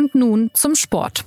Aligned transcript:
Und 0.00 0.14
nun 0.14 0.50
zum 0.54 0.74
Sport. 0.76 1.26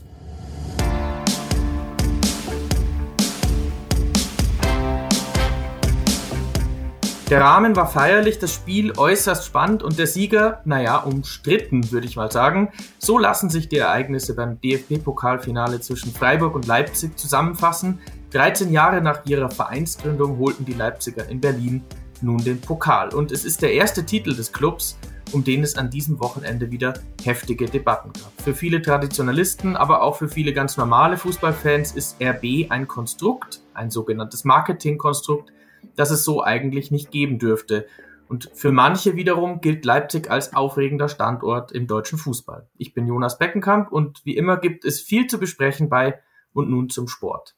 Der 7.29 7.41
Rahmen 7.41 7.75
war 7.75 7.87
feierlich, 7.87 8.39
das 8.39 8.51
Spiel 8.51 8.97
äußerst 8.97 9.45
spannend 9.45 9.83
und 9.83 9.99
der 9.99 10.07
Sieger, 10.07 10.61
naja, 10.65 10.97
umstritten, 10.97 11.91
würde 11.91 12.07
ich 12.07 12.15
mal 12.15 12.31
sagen. 12.31 12.71
So 12.97 13.19
lassen 13.19 13.51
sich 13.51 13.69
die 13.69 13.77
Ereignisse 13.77 14.33
beim 14.33 14.59
DFB-Pokalfinale 14.59 15.79
zwischen 15.79 16.11
Freiburg 16.11 16.55
und 16.55 16.65
Leipzig 16.65 17.15
zusammenfassen. 17.15 17.99
13 18.31 18.71
Jahre 18.71 19.01
nach 19.01 19.23
ihrer 19.27 19.51
Vereinsgründung 19.51 20.39
holten 20.39 20.65
die 20.65 20.73
Leipziger 20.73 21.29
in 21.29 21.39
Berlin 21.39 21.83
nun 22.21 22.43
den 22.43 22.59
Pokal. 22.59 23.13
Und 23.13 23.31
es 23.31 23.45
ist 23.45 23.61
der 23.61 23.73
erste 23.73 24.03
Titel 24.03 24.35
des 24.35 24.51
Clubs, 24.51 24.97
um 25.33 25.43
den 25.43 25.63
es 25.63 25.75
an 25.77 25.89
diesem 25.89 26.19
Wochenende 26.19 26.71
wieder 26.71 26.93
heftige 27.23 27.65
Debatten 27.65 28.13
gab. 28.13 28.31
Für 28.41 28.53
viele 28.53 28.81
Traditionalisten, 28.81 29.75
aber 29.75 30.03
auch 30.03 30.17
für 30.17 30.29
viele 30.29 30.53
ganz 30.53 30.77
normale 30.77 31.17
Fußballfans 31.17 31.93
ist 31.93 32.21
RB 32.21 32.69
ein 32.69 32.87
Konstrukt, 32.87 33.61
ein 33.73 33.91
sogenanntes 33.91 34.43
Marketingkonstrukt, 34.43 35.51
das 35.95 36.11
es 36.11 36.23
so 36.23 36.43
eigentlich 36.43 36.91
nicht 36.91 37.11
geben 37.11 37.39
dürfte. 37.39 37.85
Und 38.27 38.49
für 38.53 38.71
manche 38.71 39.15
wiederum 39.15 39.61
gilt 39.61 39.85
Leipzig 39.85 40.31
als 40.31 40.55
aufregender 40.55 41.09
Standort 41.09 41.71
im 41.71 41.87
deutschen 41.87 42.17
Fußball. 42.17 42.67
Ich 42.77 42.93
bin 42.93 43.05
Jonas 43.05 43.37
Beckenkamp 43.37 43.91
und 43.91 44.25
wie 44.25 44.37
immer 44.37 44.57
gibt 44.57 44.85
es 44.85 45.01
viel 45.01 45.27
zu 45.27 45.39
besprechen 45.39 45.89
bei 45.89 46.19
und 46.53 46.69
nun 46.69 46.89
zum 46.89 47.07
Sport. 47.07 47.55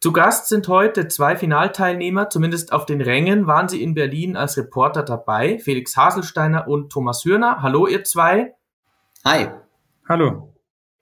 Zu 0.00 0.12
Gast 0.12 0.46
sind 0.46 0.68
heute 0.68 1.08
zwei 1.08 1.34
Finalteilnehmer, 1.34 2.30
zumindest 2.30 2.72
auf 2.72 2.86
den 2.86 3.00
Rängen 3.00 3.48
waren 3.48 3.68
sie 3.68 3.82
in 3.82 3.94
Berlin 3.94 4.36
als 4.36 4.56
Reporter 4.56 5.02
dabei, 5.02 5.58
Felix 5.58 5.96
Haselsteiner 5.96 6.68
und 6.68 6.92
Thomas 6.92 7.24
Hürner. 7.24 7.62
Hallo 7.62 7.88
ihr 7.88 8.04
zwei. 8.04 8.54
Hi. 9.24 9.48
Hallo. 10.08 10.54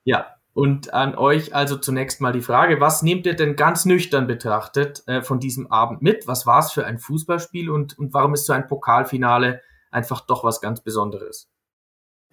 Ja, 0.05 0.37
und 0.55 0.95
an 0.95 1.15
euch 1.15 1.55
also 1.55 1.77
zunächst 1.77 2.23
mal 2.23 2.33
die 2.33 2.41
Frage, 2.41 2.81
was 2.81 3.03
nehmt 3.03 3.27
ihr 3.27 3.37
denn 3.37 3.55
ganz 3.55 3.85
nüchtern 3.85 4.27
betrachtet 4.27 5.03
äh, 5.07 5.21
von 5.21 5.41
diesem 5.41 5.71
Abend 5.71 6.01
mit? 6.01 6.27
Was 6.27 6.47
war 6.47 6.61
es 6.61 6.73
für 6.73 6.87
ein 6.87 6.99
Fußballspiel 6.99 7.69
und, 7.69 7.99
und 7.99 8.15
warum 8.15 8.33
ist 8.33 8.47
so 8.47 8.55
ein 8.55 8.67
Pokalfinale 8.67 9.61
einfach 9.91 10.23
doch 10.23 10.43
was 10.43 10.63
ganz 10.63 10.81
Besonderes? 10.81 11.51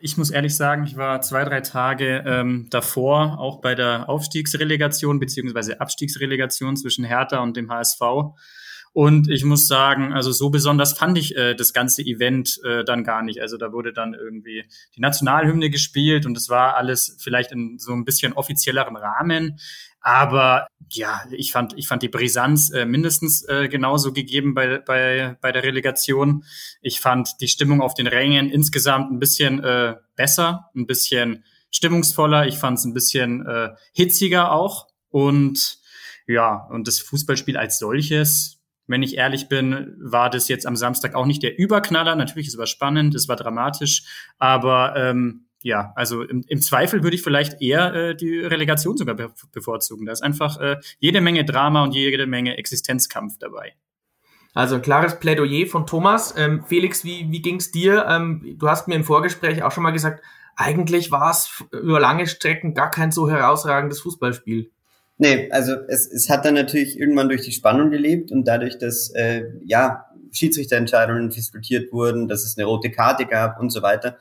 Ich 0.06 0.18
muss 0.18 0.32
ehrlich 0.32 0.54
sagen, 0.58 0.84
ich 0.84 0.98
war 0.98 1.22
zwei, 1.22 1.46
drei 1.46 1.62
Tage 1.62 2.26
ähm, 2.28 2.68
davor 2.70 3.40
auch 3.40 3.62
bei 3.62 3.74
der 3.74 4.10
Aufstiegsrelegation 4.10 5.18
beziehungsweise 5.18 5.80
Abstiegsrelegation 5.80 6.76
zwischen 6.76 7.06
Hertha 7.06 7.40
und 7.40 7.56
dem 7.56 7.72
HSV 7.72 8.02
und 8.94 9.28
ich 9.28 9.44
muss 9.44 9.68
sagen, 9.68 10.14
also 10.14 10.32
so 10.32 10.52
besonders 10.52 10.94
fand 10.94 11.18
ich 11.18 11.36
äh, 11.36 11.56
das 11.56 11.74
ganze 11.74 12.04
Event 12.04 12.60
äh, 12.64 12.84
dann 12.84 13.04
gar 13.04 13.24
nicht. 13.24 13.42
Also 13.42 13.58
da 13.58 13.74
wurde 13.74 13.92
dann 13.92 14.14
irgendwie 14.14 14.66
die 14.96 15.02
Nationalhymne 15.02 15.72
gespielt 15.72 16.28
und 16.28 16.38
es 16.38 16.48
war 16.48 16.76
alles 16.76 17.18
vielleicht 17.20 17.52
in 17.52 17.80
so 17.80 17.92
ein 17.92 18.06
bisschen 18.06 18.34
offizielleren 18.34 18.96
Rahmen. 18.96 19.58
Aber 20.04 20.68
ja, 20.92 21.24
ich 21.32 21.52
fand, 21.52 21.74
ich 21.78 21.88
fand 21.88 22.04
die 22.04 22.10
Brisanz 22.10 22.70
äh, 22.70 22.86
mindestens 22.86 23.48
äh, 23.48 23.68
genauso 23.70 24.14
gegeben 24.14 24.54
bei, 24.54 24.80
bei, 24.80 25.38
bei 25.42 25.52
der 25.52 25.64
Relegation. 25.64 26.44
Ich 26.82 27.00
fand 27.00 27.42
die 27.42 27.48
Stimmung 27.48 27.82
auf 27.82 27.94
den 27.94 28.08
Rängen 28.08 28.50
insgesamt 28.50 29.12
ein 29.12 29.20
bisschen 29.20 29.64
äh, 29.64 29.96
besser, 30.16 30.70
ein 30.76 30.86
bisschen 30.86 31.46
stimmungsvoller. 31.72 32.48
Ich 32.48 32.58
fand 32.58 32.78
es 32.78 32.86
ein 32.86 32.94
bisschen 32.94 33.46
äh, 33.48 33.70
hitziger 33.94 34.52
auch. 34.52 34.88
Und 35.10 35.80
ja, 36.28 36.68
und 36.70 36.88
das 36.88 37.00
Fußballspiel 37.00 37.58
als 37.58 37.80
solches, 37.80 38.60
wenn 38.86 39.04
ich 39.04 39.16
ehrlich 39.16 39.48
bin, 39.48 39.96
war 40.00 40.30
das 40.30 40.50
jetzt 40.50 40.68
am 40.68 40.76
Samstag 40.76 41.16
auch 41.16 41.26
nicht 41.26 41.44
der 41.44 41.58
Überknaller. 41.58 42.16
Natürlich, 42.16 42.48
es 42.48 42.58
war 42.58 42.68
spannend, 42.68 43.16
es 43.16 43.30
war 43.30 43.38
dramatisch, 43.38 44.04
aber 44.38 44.96
ähm, 44.98 45.48
ja, 45.64 45.94
also 45.96 46.22
im, 46.22 46.44
im 46.48 46.62
Zweifel 46.62 47.04
würde 47.04 47.16
ich 47.16 47.24
vielleicht 47.24 47.62
eher 47.62 47.94
äh, 47.94 48.16
die 48.16 48.40
Relegation 48.40 48.98
sogar 48.98 49.16
be 49.16 49.34
bevorzugen. 49.52 50.06
Da 50.06 50.12
ist 50.12 50.22
einfach 50.22 50.60
äh, 50.60 50.78
jede 51.00 51.22
Menge 51.22 51.46
Drama 51.46 51.84
und 51.84 51.96
jede 51.96 52.28
Menge 52.28 52.58
Existenzkampf 52.58 53.38
dabei. 53.40 53.74
Also 54.54 54.76
ein 54.76 54.82
klares 54.82 55.20
Plädoyer 55.20 55.66
von 55.66 55.88
Thomas. 55.88 56.36
Ähm, 56.38 56.64
Felix, 56.68 57.04
wie, 57.04 57.32
wie 57.32 57.42
ging 57.42 57.56
es 57.56 57.72
dir? 57.72 58.06
Ähm, 58.08 58.56
du 58.60 58.70
hast 58.70 58.88
mir 58.88 58.96
im 58.96 59.06
Vorgespräch 59.06 59.64
auch 59.64 59.72
schon 59.72 59.84
mal 59.84 59.92
gesagt, 59.92 60.24
eigentlich 60.56 61.12
war 61.12 61.32
es 61.32 61.64
über 61.72 62.00
lange 62.00 62.28
Strecken 62.28 62.74
gar 62.74 62.92
kein 62.92 63.12
so 63.12 63.30
herausragendes 63.30 64.02
Fußballspiel. 64.02 64.70
Nee, 65.18 65.50
also 65.52 65.74
es, 65.88 66.12
es 66.12 66.30
hat 66.30 66.46
dann 66.46 66.56
natürlich 66.56 67.00
irgendwann 67.00 67.30
durch 67.30 67.44
die 67.44 67.52
Spannung 67.52 67.90
gelebt 67.90 68.32
und 68.32 68.48
dadurch, 68.48 68.78
dass 68.78 69.12
äh, 69.12 69.46
ja 69.64 70.06
Schiedsrichterentscheidungen 70.32 71.30
diskutiert 71.30 71.94
wurden, 71.94 72.28
dass 72.28 72.44
es 72.44 72.58
eine 72.58 72.66
rote 72.66 72.92
Karte 72.92 73.26
gab 73.26 73.60
und 73.60 73.70
so 73.70 73.82
weiter. 73.82 74.18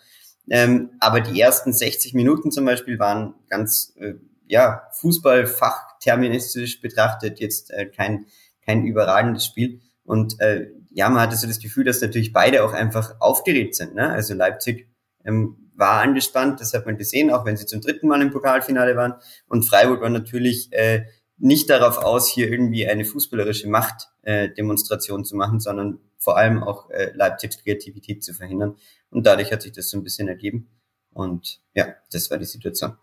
Ähm, 0.51 0.91
aber 1.01 1.21
die 1.21 1.41
ersten 1.41 1.73
60 1.73 2.15
Minuten 2.15 2.51
zum 2.51 2.65
Beispiel 2.65 2.99
waren 2.99 3.35
ganz 3.49 3.95
äh, 3.99 4.15
ja 4.47 4.83
Fußballfachterministisch 5.01 6.81
betrachtet 6.81 7.41
jetzt 7.41 7.71
äh, 7.71 7.87
kein 7.87 8.27
kein 8.65 8.85
überragendes 8.85 9.47
Spiel 9.47 9.81
und 10.05 10.41
äh, 10.41 10.67
ja 10.91 11.09
man 11.09 11.23
hatte 11.23 11.37
so 11.37 11.47
das 11.47 11.61
Gefühl, 11.61 11.85
dass 11.85 12.01
natürlich 12.01 12.33
beide 12.33 12.65
auch 12.65 12.73
einfach 12.73 13.21
aufgeregt 13.21 13.75
sind. 13.77 13.95
Ne? 13.95 14.11
Also 14.11 14.35
Leipzig 14.35 14.89
ähm, 15.25 15.71
war 15.75 16.03
angespannt, 16.03 16.61
das 16.61 16.75
hat 16.75 16.87
man 16.87 16.97
gesehen, 16.97 17.31
auch 17.31 17.45
wenn 17.45 17.57
sie 17.57 17.67
zum 17.67 17.81
dritten 17.81 18.09
Mal 18.09 18.23
im 18.23 18.31
Pokalfinale 18.31 18.97
waren. 18.97 19.15
Und 19.47 19.65
Freiburg 19.65 20.01
war 20.01 20.11
natürlich 20.11 20.73
äh, 20.73 21.05
nicht 21.43 21.69
darauf 21.71 21.99
aus, 21.99 22.29
hier 22.29 22.49
irgendwie 22.49 22.87
eine 22.87 23.05
fußballerische 23.05 23.69
Machtdemonstration 23.69 25.23
äh, 25.23 25.25
zu 25.25 25.35
machen, 25.35 25.59
sondern 25.59 25.99
vor 26.17 26.37
allem 26.37 26.63
auch 26.63 26.89
äh, 26.91 27.11
Leipzigs 27.15 27.59
Kreativität 27.59 28.23
zu 28.23 28.33
verhindern. 28.33 28.77
Und 29.11 29.27
dadurch 29.27 29.53
hat 29.53 29.63
sich 29.63 29.73
das 29.73 29.91
so 29.91 29.99
ein 29.99 30.05
bisschen 30.05 30.29
ergeben. 30.29 30.69
Und 31.13 31.61
ja, 31.75 31.87
das 32.13 32.31
war 32.31 32.39
die 32.39 32.45
Situation. 32.45 32.97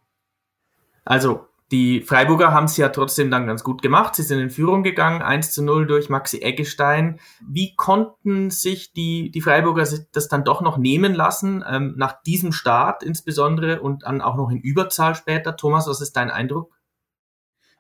Also 1.04 1.48
die 1.74 2.00
Freiburger 2.02 2.54
haben 2.54 2.64
es 2.64 2.78
ja 2.78 2.90
trotzdem 2.90 3.30
dann 3.30 3.46
ganz 3.46 3.62
gut 3.62 3.82
gemacht. 3.82 4.16
Sie 4.16 4.24
sind 4.24 4.40
in 4.40 4.50
Führung 4.50 4.84
gegangen, 4.84 5.22
1 5.22 5.52
zu 5.52 5.62
0 5.62 5.86
durch 5.86 6.10
Maxi 6.10 6.40
Eggestein. 6.42 7.20
Wie 7.46 7.76
konnten 7.76 8.52
sich 8.52 8.94
die, 8.94 9.32
die 9.32 9.42
Freiburger 9.42 9.86
das 10.14 10.28
dann 10.30 10.46
doch 10.46 10.62
noch 10.62 10.78
nehmen 10.78 11.14
lassen, 11.14 11.62
ähm, 11.70 11.94
nach 11.98 12.24
diesem 12.24 12.54
Start 12.54 13.04
insbesondere 13.04 13.82
und 13.82 14.04
dann 14.04 14.22
auch 14.22 14.38
noch 14.38 14.50
in 14.50 14.62
Überzahl 14.62 15.14
später? 15.14 15.58
Thomas, 15.58 15.88
was 15.88 16.00
ist 16.00 16.14
dein 16.14 16.32
Eindruck? 16.32 16.79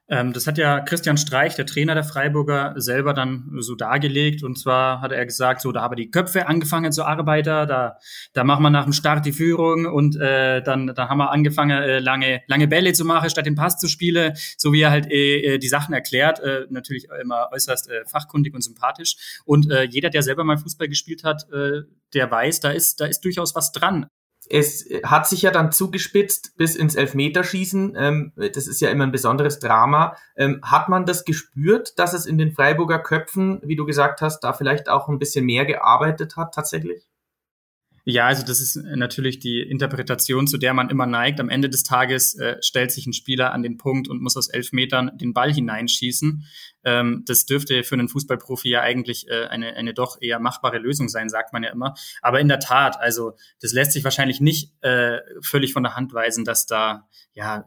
Ähm, 0.09 0.33
das 0.33 0.47
hat 0.47 0.57
ja 0.57 0.79
Christian 0.79 1.17
Streich, 1.17 1.55
der 1.55 1.67
Trainer 1.67 1.93
der 1.93 2.03
Freiburger, 2.03 2.73
selber 2.77 3.13
dann 3.13 3.49
so 3.59 3.75
dargelegt. 3.75 4.43
Und 4.43 4.57
zwar 4.57 5.01
hat 5.01 5.11
er 5.11 5.23
gesagt, 5.25 5.61
so, 5.61 5.71
da 5.71 5.81
haben 5.81 5.95
die 5.95 6.09
Köpfe 6.09 6.47
angefangen 6.47 6.91
zu 6.91 7.05
arbeiten, 7.05 7.67
da, 7.67 7.97
da 8.33 8.43
machen 8.43 8.63
wir 8.63 8.71
nach 8.71 8.85
dem 8.85 8.93
Start 8.93 9.25
die 9.25 9.31
Führung 9.31 9.85
und 9.85 10.15
äh, 10.15 10.63
dann, 10.63 10.87
da 10.87 11.09
haben 11.09 11.19
wir 11.19 11.31
angefangen, 11.31 11.81
äh, 11.81 11.99
lange, 11.99 12.41
lange 12.47 12.67
Bälle 12.67 12.93
zu 12.93 13.05
machen, 13.05 13.29
statt 13.29 13.45
den 13.45 13.55
Pass 13.55 13.77
zu 13.77 13.87
spielen, 13.87 14.33
so 14.57 14.73
wie 14.73 14.81
er 14.81 14.91
halt 14.91 15.11
äh, 15.11 15.55
äh 15.55 15.57
die 15.59 15.67
Sachen 15.67 15.93
erklärt, 15.93 16.39
äh, 16.39 16.65
natürlich 16.69 17.07
immer 17.21 17.49
äußerst 17.51 17.89
äh, 17.89 18.05
fachkundig 18.05 18.55
und 18.55 18.61
sympathisch. 18.61 19.41
Und 19.45 19.69
äh, 19.69 19.83
jeder, 19.83 20.09
der 20.09 20.23
selber 20.23 20.43
mal 20.43 20.57
Fußball 20.57 20.87
gespielt 20.87 21.23
hat, 21.23 21.47
äh, 21.51 21.83
der 22.13 22.31
weiß, 22.31 22.61
da 22.61 22.71
ist, 22.71 22.99
da 22.99 23.05
ist 23.05 23.21
durchaus 23.21 23.53
was 23.53 23.71
dran 23.71 24.07
es 24.49 24.89
hat 25.03 25.27
sich 25.27 25.43
ja 25.43 25.51
dann 25.51 25.71
zugespitzt 25.71 26.57
bis 26.57 26.75
ins 26.75 26.95
Elfmeterschießen. 26.95 27.95
Ähm, 27.97 28.33
das 28.35 28.67
ist 28.67 28.81
ja 28.81 28.89
immer 28.89 29.05
ein 29.05 29.11
besonderes 29.11 29.59
Drama. 29.59 30.15
Ähm, 30.35 30.59
hat 30.63 30.89
man 30.89 31.05
das 31.05 31.23
gespürt, 31.23 31.97
dass 31.99 32.13
es 32.13 32.25
in 32.25 32.37
den 32.37 32.51
Freiburger 32.51 32.99
Köpfen, 32.99 33.61
wie 33.63 33.75
du 33.75 33.85
gesagt 33.85 34.21
hast, 34.21 34.41
da 34.41 34.53
vielleicht 34.53 34.89
auch 34.89 35.07
ein 35.07 35.19
bisschen 35.19 35.45
mehr 35.45 35.65
gearbeitet 35.65 36.35
hat 36.35 36.53
tatsächlich? 36.53 37.07
Ja, 38.11 38.25
also 38.25 38.43
das 38.43 38.59
ist 38.59 38.75
natürlich 38.75 39.37
die 39.37 39.61
Interpretation, 39.61 40.47
zu 40.47 40.57
der 40.57 40.73
man 40.73 40.89
immer 40.89 41.05
neigt. 41.05 41.39
Am 41.39 41.47
Ende 41.47 41.69
des 41.69 41.83
Tages 41.83 42.33
äh, 42.39 42.57
stellt 42.59 42.91
sich 42.91 43.05
ein 43.05 43.13
Spieler 43.13 43.53
an 43.53 43.61
den 43.61 43.77
Punkt 43.77 44.07
und 44.07 44.19
muss 44.19 44.35
aus 44.35 44.49
elf 44.49 44.71
Metern 44.71 45.11
den 45.19 45.31
Ball 45.31 45.53
hineinschießen. 45.53 46.43
Ähm, 46.85 47.23
das 47.27 47.45
dürfte 47.45 47.83
für 47.83 47.93
einen 47.93 48.09
Fußballprofi 48.09 48.67
ja 48.69 48.81
eigentlich 48.81 49.27
äh, 49.29 49.45
eine, 49.45 49.75
eine 49.75 49.93
doch 49.93 50.17
eher 50.19 50.39
machbare 50.39 50.79
Lösung 50.79 51.07
sein, 51.07 51.29
sagt 51.29 51.53
man 51.53 51.61
ja 51.61 51.69
immer. 51.69 51.93
Aber 52.23 52.39
in 52.39 52.47
der 52.47 52.59
Tat, 52.59 52.99
also 52.99 53.33
das 53.61 53.73
lässt 53.73 53.91
sich 53.91 54.03
wahrscheinlich 54.03 54.41
nicht 54.41 54.73
äh, 54.81 55.19
völlig 55.43 55.73
von 55.73 55.83
der 55.83 55.95
Hand 55.95 56.11
weisen, 56.11 56.45
dass 56.45 56.65
da 56.65 57.07
ja 57.35 57.63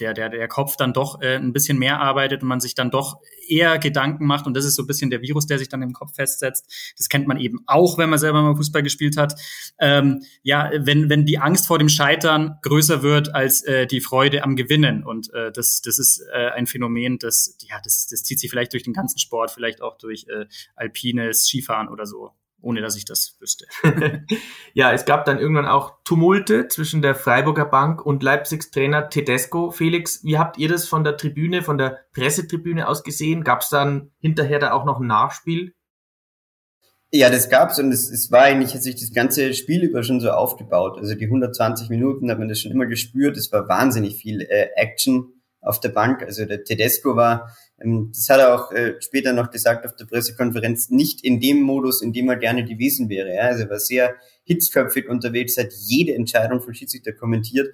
der, 0.00 0.14
der, 0.14 0.28
der 0.28 0.48
Kopf 0.48 0.76
dann 0.76 0.92
doch 0.92 1.20
äh, 1.20 1.36
ein 1.36 1.52
bisschen 1.52 1.78
mehr 1.78 2.00
arbeitet 2.00 2.42
und 2.42 2.48
man 2.48 2.60
sich 2.60 2.74
dann 2.74 2.90
doch 2.90 3.20
eher 3.48 3.78
Gedanken 3.78 4.26
macht. 4.26 4.46
Und 4.46 4.54
das 4.54 4.64
ist 4.64 4.74
so 4.74 4.82
ein 4.82 4.86
bisschen 4.86 5.10
der 5.10 5.22
Virus, 5.22 5.46
der 5.46 5.58
sich 5.58 5.68
dann 5.68 5.82
im 5.82 5.92
Kopf 5.92 6.14
festsetzt. 6.14 6.94
Das 6.96 7.08
kennt 7.08 7.26
man 7.26 7.38
eben 7.38 7.60
auch, 7.66 7.98
wenn 7.98 8.10
man 8.10 8.18
selber 8.18 8.42
mal 8.42 8.56
Fußball 8.56 8.82
gespielt 8.82 9.16
hat. 9.16 9.34
Ähm, 9.78 10.22
ja, 10.42 10.70
wenn, 10.74 11.08
wenn 11.08 11.26
die 11.26 11.38
Angst 11.38 11.66
vor 11.66 11.78
dem 11.78 11.88
Scheitern 11.88 12.58
größer 12.62 13.02
wird 13.02 13.34
als 13.34 13.62
äh, 13.62 13.86
die 13.86 14.00
Freude 14.00 14.42
am 14.42 14.56
Gewinnen. 14.56 15.04
Und 15.04 15.32
äh, 15.32 15.52
das, 15.52 15.80
das 15.82 15.98
ist 15.98 16.22
äh, 16.32 16.50
ein 16.50 16.66
Phänomen, 16.66 17.18
das, 17.18 17.56
ja, 17.68 17.76
das, 17.82 18.06
das 18.08 18.22
zieht 18.22 18.40
sich 18.40 18.50
vielleicht 18.50 18.72
durch 18.72 18.82
den 18.82 18.92
ganzen 18.92 19.18
Sport, 19.18 19.50
vielleicht 19.50 19.82
auch 19.82 19.96
durch 19.98 20.26
äh, 20.28 20.46
alpines 20.74 21.46
Skifahren 21.46 21.88
oder 21.88 22.06
so 22.06 22.32
ohne 22.60 22.80
dass 22.80 22.96
ich 22.96 23.04
das 23.04 23.36
wüsste. 23.40 23.66
ja, 24.74 24.92
es 24.92 25.04
gab 25.04 25.24
dann 25.24 25.38
irgendwann 25.38 25.66
auch 25.66 25.98
Tumulte 26.04 26.68
zwischen 26.68 27.02
der 27.02 27.14
Freiburger 27.14 27.66
Bank 27.66 28.04
und 28.04 28.22
Leipzigs 28.22 28.70
Trainer 28.70 29.08
Tedesco. 29.08 29.70
Felix, 29.70 30.24
wie 30.24 30.38
habt 30.38 30.58
ihr 30.58 30.68
das 30.68 30.88
von 30.88 31.04
der 31.04 31.16
Tribüne, 31.16 31.62
von 31.62 31.78
der 31.78 32.00
Pressetribüne 32.12 32.88
aus 32.88 33.04
gesehen? 33.04 33.44
Gab 33.44 33.60
es 33.60 33.68
dann 33.68 34.10
hinterher 34.18 34.58
da 34.58 34.72
auch 34.72 34.84
noch 34.84 35.00
ein 35.00 35.06
Nachspiel? 35.06 35.74
Ja, 37.12 37.30
das 37.30 37.48
gab's 37.48 37.78
und 37.78 37.92
es, 37.92 38.10
es 38.10 38.32
war 38.32 38.42
eigentlich, 38.42 38.74
hat 38.74 38.82
sich 38.82 38.96
das 38.96 39.12
ganze 39.12 39.54
Spiel 39.54 39.84
über 39.84 40.02
schon 40.02 40.20
so 40.20 40.30
aufgebaut. 40.30 40.98
Also 40.98 41.14
die 41.14 41.26
120 41.26 41.88
Minuten 41.88 42.30
hat 42.30 42.38
man 42.38 42.48
das 42.48 42.60
schon 42.60 42.72
immer 42.72 42.86
gespürt. 42.86 43.36
Es 43.36 43.52
war 43.52 43.68
wahnsinnig 43.68 44.16
viel 44.16 44.42
äh, 44.42 44.70
Action 44.74 45.32
auf 45.60 45.78
der 45.80 45.90
Bank. 45.90 46.22
Also 46.22 46.44
der 46.44 46.64
Tedesco 46.64 47.14
war, 47.14 47.56
das 47.78 48.28
hat 48.30 48.40
er 48.40 48.54
auch 48.54 48.72
äh, 48.72 48.94
später 49.00 49.32
noch 49.32 49.50
gesagt 49.50 49.84
auf 49.84 49.94
der 49.96 50.06
Pressekonferenz, 50.06 50.90
nicht 50.90 51.22
in 51.24 51.40
dem 51.40 51.60
Modus, 51.60 52.00
in 52.00 52.12
dem 52.12 52.28
er 52.28 52.36
gerne 52.36 52.64
gewesen 52.64 53.08
wäre. 53.08 53.38
Also 53.40 53.64
er 53.64 53.70
war 53.70 53.78
sehr 53.78 54.14
hitzköpfig 54.44 55.08
unterwegs, 55.08 55.58
hat 55.58 55.72
jede 55.86 56.14
Entscheidung 56.14 56.60
von 56.62 56.74
Schiedsrichter 56.74 57.12
kommentiert 57.12 57.68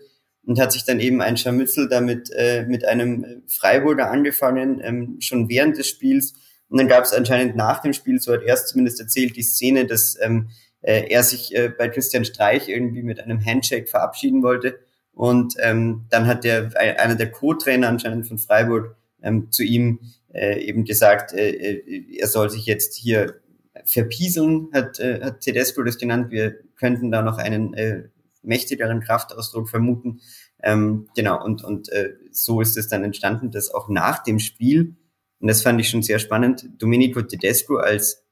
und 0.44 0.58
hat 0.58 0.72
sich 0.72 0.84
dann 0.84 0.98
eben 0.98 1.20
ein 1.20 1.36
Scharmützel 1.36 1.88
damit 1.88 2.30
äh, 2.34 2.66
mit 2.66 2.84
einem 2.84 3.44
Freiburger 3.46 4.10
angefangen, 4.10 4.80
ähm, 4.82 5.16
schon 5.20 5.48
während 5.48 5.78
des 5.78 5.88
Spiels 5.88 6.34
und 6.72 6.78
dann 6.78 6.88
gab 6.88 7.04
es 7.04 7.12
anscheinend 7.12 7.54
nach 7.54 7.82
dem 7.82 7.92
Spiel, 7.92 8.18
so 8.18 8.32
hat 8.32 8.42
er 8.44 8.54
es 8.54 8.66
zumindest 8.66 8.98
erzählt, 8.98 9.36
die 9.36 9.42
Szene, 9.42 9.84
dass 9.84 10.16
ähm, 10.22 10.48
äh, 10.80 11.06
er 11.10 11.22
sich 11.22 11.54
äh, 11.54 11.68
bei 11.68 11.90
Christian 11.90 12.24
Streich 12.24 12.66
irgendwie 12.66 13.02
mit 13.02 13.20
einem 13.20 13.44
Handshake 13.44 13.88
verabschieden 13.88 14.42
wollte. 14.42 14.78
Und 15.12 15.54
ähm, 15.60 16.06
dann 16.08 16.26
hat 16.26 16.44
der 16.44 16.70
einer 16.98 17.14
der 17.14 17.30
Co-Trainer 17.30 17.90
anscheinend 17.90 18.26
von 18.26 18.38
Freiburg 18.38 18.96
ähm, 19.22 19.50
zu 19.50 19.62
ihm 19.62 20.00
äh, 20.32 20.60
eben 20.62 20.84
gesagt, 20.84 21.32
äh, 21.32 21.50
äh, 21.50 22.18
er 22.18 22.28
soll 22.28 22.50
sich 22.50 22.66
jetzt 22.66 22.96
hier 22.96 23.40
verpieseln, 23.84 24.68
hat, 24.72 25.00
äh, 25.00 25.20
hat 25.22 25.40
Tedesco 25.40 25.82
das 25.82 25.98
genannt. 25.98 26.30
Wir 26.30 26.56
könnten 26.76 27.10
da 27.10 27.22
noch 27.22 27.38
einen 27.38 27.74
äh, 27.74 28.08
mächtigeren 28.42 29.00
Kraftausdruck 29.00 29.68
vermuten. 29.68 30.20
Ähm, 30.62 31.08
genau, 31.16 31.42
und, 31.44 31.64
und 31.64 31.88
äh, 31.90 32.14
so 32.30 32.60
ist 32.60 32.76
es 32.76 32.88
dann 32.88 33.04
entstanden, 33.04 33.50
dass 33.50 33.72
auch 33.72 33.88
nach 33.88 34.22
dem 34.22 34.38
Spiel 34.38 34.96
und 35.42 35.48
das 35.48 35.62
fand 35.62 35.80
ich 35.80 35.90
schon 35.90 36.02
sehr 36.02 36.20
spannend, 36.20 36.68
Domenico 36.78 37.20
Tedesco 37.20 37.76
als 37.76 38.24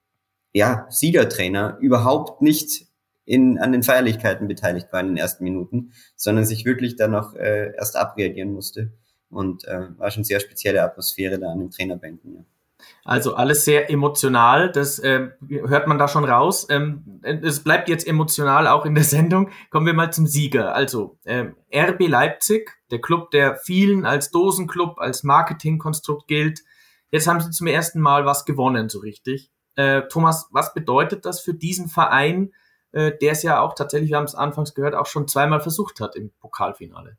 ja, 0.52 0.86
Siegertrainer 0.90 1.76
überhaupt 1.80 2.40
nicht 2.40 2.86
in, 3.24 3.58
an 3.58 3.72
den 3.72 3.82
Feierlichkeiten 3.82 4.46
beteiligt 4.46 4.92
war 4.92 5.00
in 5.00 5.08
den 5.08 5.16
ersten 5.16 5.42
Minuten, 5.42 5.92
sondern 6.14 6.44
sich 6.44 6.64
wirklich 6.64 6.94
dann 6.94 7.10
noch 7.10 7.34
äh, 7.34 7.74
erst 7.76 7.96
abreagieren 7.96 8.52
musste. 8.52 8.92
Und 9.30 9.64
äh, 9.64 9.88
war 9.96 10.10
schon 10.10 10.24
sehr 10.24 10.40
spezielle 10.40 10.82
Atmosphäre 10.82 11.38
da 11.38 11.50
an 11.50 11.60
den 11.60 11.70
Trainerbänken. 11.70 12.34
Ja. 12.34 12.40
Also 13.04 13.34
alles 13.34 13.64
sehr 13.64 13.90
emotional, 13.90 14.72
das 14.72 14.98
äh, 14.98 15.28
hört 15.48 15.86
man 15.86 15.98
da 15.98 16.08
schon 16.08 16.24
raus. 16.24 16.66
Ähm, 16.70 17.20
es 17.22 17.62
bleibt 17.62 17.88
jetzt 17.88 18.06
emotional 18.06 18.66
auch 18.66 18.86
in 18.86 18.94
der 18.94 19.04
Sendung. 19.04 19.50
Kommen 19.70 19.86
wir 19.86 19.94
mal 19.94 20.12
zum 20.12 20.26
Sieger. 20.26 20.74
Also 20.74 21.18
äh, 21.24 21.46
RB 21.72 22.08
Leipzig, 22.08 22.70
der 22.90 23.00
Club, 23.00 23.30
der 23.30 23.56
vielen 23.56 24.04
als 24.04 24.30
Dosenclub, 24.30 24.98
als 24.98 25.22
Marketingkonstrukt 25.22 26.26
gilt, 26.26 26.60
Jetzt 27.10 27.26
haben 27.26 27.40
sie 27.40 27.50
zum 27.50 27.66
ersten 27.66 28.00
Mal 28.00 28.24
was 28.24 28.44
gewonnen, 28.44 28.88
so 28.88 29.00
richtig. 29.00 29.50
Äh, 29.74 30.02
Thomas, 30.08 30.48
was 30.52 30.74
bedeutet 30.74 31.24
das 31.24 31.40
für 31.40 31.54
diesen 31.54 31.88
Verein, 31.88 32.52
äh, 32.92 33.12
der 33.20 33.32
es 33.32 33.42
ja 33.42 33.60
auch 33.60 33.74
tatsächlich, 33.74 34.10
wir 34.10 34.16
haben 34.16 34.24
es 34.24 34.34
anfangs 34.34 34.74
gehört, 34.74 34.94
auch 34.94 35.06
schon 35.06 35.26
zweimal 35.26 35.60
versucht 35.60 36.00
hat 36.00 36.14
im 36.16 36.30
Pokalfinale? 36.40 37.16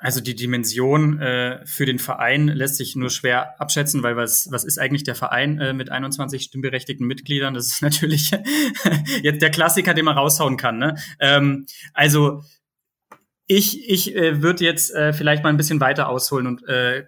Also 0.00 0.20
die 0.20 0.36
Dimension 0.36 1.18
äh, 1.18 1.66
für 1.66 1.84
den 1.84 1.98
Verein 1.98 2.46
lässt 2.46 2.76
sich 2.76 2.94
nur 2.94 3.10
schwer 3.10 3.60
abschätzen, 3.60 4.04
weil 4.04 4.16
was, 4.16 4.48
was 4.52 4.64
ist 4.64 4.78
eigentlich 4.78 5.02
der 5.02 5.16
Verein 5.16 5.60
äh, 5.60 5.72
mit 5.72 5.90
21 5.90 6.44
stimmberechtigten 6.44 7.04
Mitgliedern? 7.04 7.54
Das 7.54 7.66
ist 7.66 7.82
natürlich 7.82 8.30
jetzt 9.22 9.42
der 9.42 9.50
Klassiker, 9.50 9.94
den 9.94 10.04
man 10.04 10.16
raushauen 10.16 10.56
kann. 10.56 10.78
Ne? 10.78 10.94
Ähm, 11.18 11.66
also 11.94 12.44
ich, 13.48 13.90
ich 13.90 14.14
äh, 14.14 14.40
würde 14.40 14.64
jetzt 14.64 14.94
äh, 14.94 15.12
vielleicht 15.12 15.42
mal 15.42 15.48
ein 15.48 15.56
bisschen 15.56 15.80
weiter 15.80 16.08
ausholen 16.08 16.46
und 16.46 16.68
äh, 16.68 17.06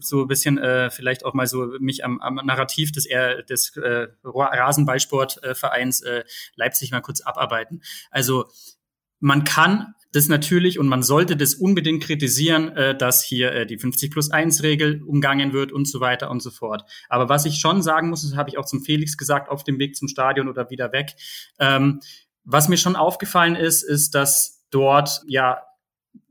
so 0.00 0.22
ein 0.22 0.28
bisschen 0.28 0.58
äh, 0.58 0.90
vielleicht 0.90 1.24
auch 1.24 1.32
mal 1.32 1.46
so 1.46 1.72
mich 1.78 2.04
am, 2.04 2.20
am 2.20 2.34
Narrativ 2.34 2.92
des, 2.92 3.06
des 3.48 3.76
äh, 3.76 4.08
Rasenballsportvereins 4.24 6.02
äh, 6.02 6.24
Leipzig 6.56 6.90
mal 6.90 7.00
kurz 7.00 7.20
abarbeiten. 7.20 7.82
Also 8.10 8.46
man 9.20 9.44
kann 9.44 9.94
das 10.14 10.28
natürlich 10.28 10.78
und 10.78 10.86
man 10.86 11.02
sollte 11.02 11.36
das 11.36 11.54
unbedingt 11.54 12.04
kritisieren, 12.04 12.68
äh, 12.76 12.96
dass 12.96 13.24
hier 13.24 13.52
äh, 13.52 13.66
die 13.66 13.78
50 13.78 14.12
plus 14.12 14.30
1 14.30 14.62
Regel 14.62 15.02
umgangen 15.02 15.52
wird 15.52 15.72
und 15.72 15.88
so 15.88 16.00
weiter 16.00 16.30
und 16.30 16.40
so 16.40 16.52
fort. 16.52 16.84
Aber 17.08 17.28
was 17.28 17.46
ich 17.46 17.56
schon 17.56 17.82
sagen 17.82 18.10
muss, 18.10 18.22
das 18.22 18.36
habe 18.36 18.48
ich 18.48 18.56
auch 18.56 18.64
zum 18.64 18.82
Felix 18.82 19.16
gesagt, 19.16 19.50
auf 19.50 19.64
dem 19.64 19.80
Weg 19.80 19.96
zum 19.96 20.06
Stadion 20.06 20.48
oder 20.48 20.70
wieder 20.70 20.92
weg, 20.92 21.16
ähm, 21.58 22.00
was 22.44 22.68
mir 22.68 22.76
schon 22.76 22.94
aufgefallen 22.94 23.56
ist, 23.56 23.82
ist, 23.82 24.14
dass 24.14 24.64
dort 24.70 25.22
ja 25.26 25.62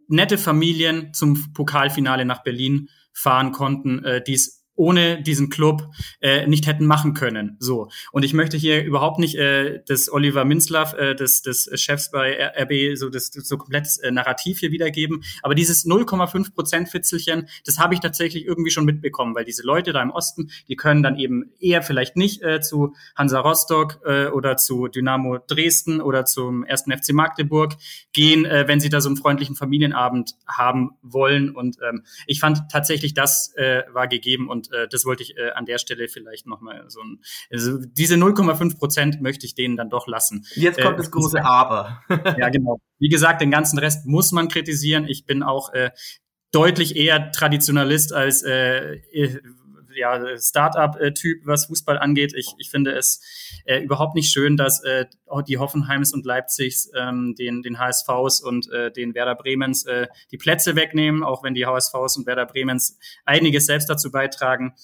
nette 0.08 0.38
Familien 0.38 1.14
zum 1.14 1.54
Pokalfinale 1.54 2.24
nach 2.24 2.44
Berlin 2.44 2.90
fahren 3.12 3.52
konnten, 3.52 4.02
äh, 4.06 4.24
die 4.24 4.36
es 4.36 4.63
ohne 4.76 5.22
diesen 5.22 5.50
Club 5.50 5.90
äh, 6.20 6.48
nicht 6.48 6.68
hätten 6.68 6.86
machen 6.86 7.14
können. 7.14 7.58
So. 7.60 7.90
Und 8.12 8.24
ich 8.24 8.34
möchte 8.34 8.58
hier 8.58 8.84
überhaupt 8.84 9.20
nicht 9.20 9.36
äh, 9.36 9.82
das 9.88 10.12
Oliver 10.12 10.46
Minzlaff, 10.46 10.94
äh, 10.94 11.16
des, 11.16 11.42
des 11.42 11.70
Chefs 11.76 12.12
bei 12.12 12.38
RB, 12.58 12.98
so 12.98 13.10
das, 13.10 13.28
so 13.28 13.58
komplettes 13.58 13.98
äh, 13.98 14.12
Narrativ 14.12 14.60
hier 14.60 14.72
wiedergeben. 14.72 15.24
Aber 15.42 15.56
dieses 15.56 15.86
0,5 15.86 16.54
Prozent 16.54 16.90
Fitzelchen, 16.90 17.48
das 17.66 17.80
habe 17.80 17.94
ich 17.94 18.00
tatsächlich 18.00 18.46
irgendwie 18.46 18.72
schon 18.72 18.86
mitbekommen, 18.86 19.36
weil 19.36 19.46
diese 19.46 19.64
Leute 19.64 19.94
da 19.94 20.02
im 20.02 20.12
Osten, 20.12 20.50
die 20.68 20.76
können 20.76 21.04
dann 21.04 21.18
eben 21.18 21.52
eher 21.60 21.82
vielleicht 21.82 22.16
nicht 22.16 22.42
äh, 22.44 22.62
zu 22.62 22.96
Hansa 23.16 23.40
Rostock 23.40 24.00
äh, 24.06 24.28
oder 24.28 24.58
zu 24.58 24.88
Dynamo 24.88 25.38
Dresden 25.48 26.02
oder 26.02 26.26
zum 26.26 26.64
ersten 26.64 26.92
FC 26.92 27.14
Magdeburg 27.14 27.74
gehen, 28.12 28.46
äh, 28.46 28.68
wenn 28.68 28.80
sie 28.80 28.90
da 28.90 29.02
so 29.02 29.10
einen 29.10 29.18
freundlichen 29.18 29.56
Familienabend 29.56 30.34
haben 30.48 30.92
wollen. 31.02 31.52
Und 31.56 31.78
ähm, 31.88 32.04
ich 32.28 32.40
fand 32.40 32.70
tatsächlich, 32.72 33.14
das 33.14 33.54
äh, 33.56 33.84
war 33.92 34.08
gegeben 34.08 34.50
und 34.50 34.63
und 34.64 34.74
äh, 34.74 34.88
das 34.88 35.06
wollte 35.06 35.24
ich 35.24 35.38
äh, 35.38 35.52
an 35.52 35.66
der 35.66 35.78
Stelle 35.78 36.08
vielleicht 36.08 36.48
nochmal 36.48 36.86
so 36.88 37.02
ein, 37.02 37.22
also 37.52 37.78
diese 37.80 38.16
0,5 38.16 38.78
Prozent 38.78 39.22
möchte 39.22 39.46
ich 39.46 39.56
denen 39.56 39.78
dann 39.78 39.90
doch 39.90 40.08
lassen. 40.08 40.46
Jetzt 40.56 40.82
kommt 40.82 40.96
äh, 40.96 40.98
das 40.98 41.12
große 41.12 41.44
Aber. 41.44 42.02
ja, 42.38 42.50
genau. 42.50 42.80
Wie 43.00 43.10
gesagt, 43.10 43.42
den 43.42 43.52
ganzen 43.52 43.80
Rest 43.80 44.06
muss 44.06 44.32
man 44.32 44.48
kritisieren. 44.48 45.08
Ich 45.08 45.26
bin 45.26 45.44
auch 45.44 45.74
äh, 45.74 45.92
deutlich 46.52 46.96
eher 46.96 47.32
Traditionalist 47.32 48.14
als 48.14 48.44
äh, 48.44 49.00
ja, 49.96 50.38
Start-up-Typ, 50.38 51.46
was 51.46 51.66
Fußball 51.66 51.98
angeht. 51.98 52.34
Ich, 52.36 52.54
ich 52.58 52.70
finde 52.70 52.92
es 52.92 53.22
äh, 53.66 53.80
überhaupt 53.80 54.16
nicht 54.16 54.32
schön, 54.32 54.58
dass 54.58 54.84
äh, 54.84 55.06
die 55.48 55.58
Hoffenheims 55.58 56.14
und 56.14 56.26
Leipzigs 56.26 56.90
ähm, 56.96 57.36
den, 57.38 57.62
den 57.62 57.80
HSVs 57.80 58.42
und 58.42 58.72
äh, 58.72 58.92
den 58.92 59.16
Werder 59.16 59.36
Bremens 59.36 59.86
äh, 59.86 60.08
die 60.32 60.38
Plätze 60.38 60.76
wegnehmen, 60.76 61.24
auch 61.24 61.44
wenn 61.44 61.54
die 61.54 61.66
HSVs 61.66 62.18
und 62.18 62.28
Werder 62.28 62.46
Bremens 62.46 62.98
einiges 63.26 63.66
selbst 63.66 63.90
dazu 63.90 64.12
beitragen. 64.12 64.76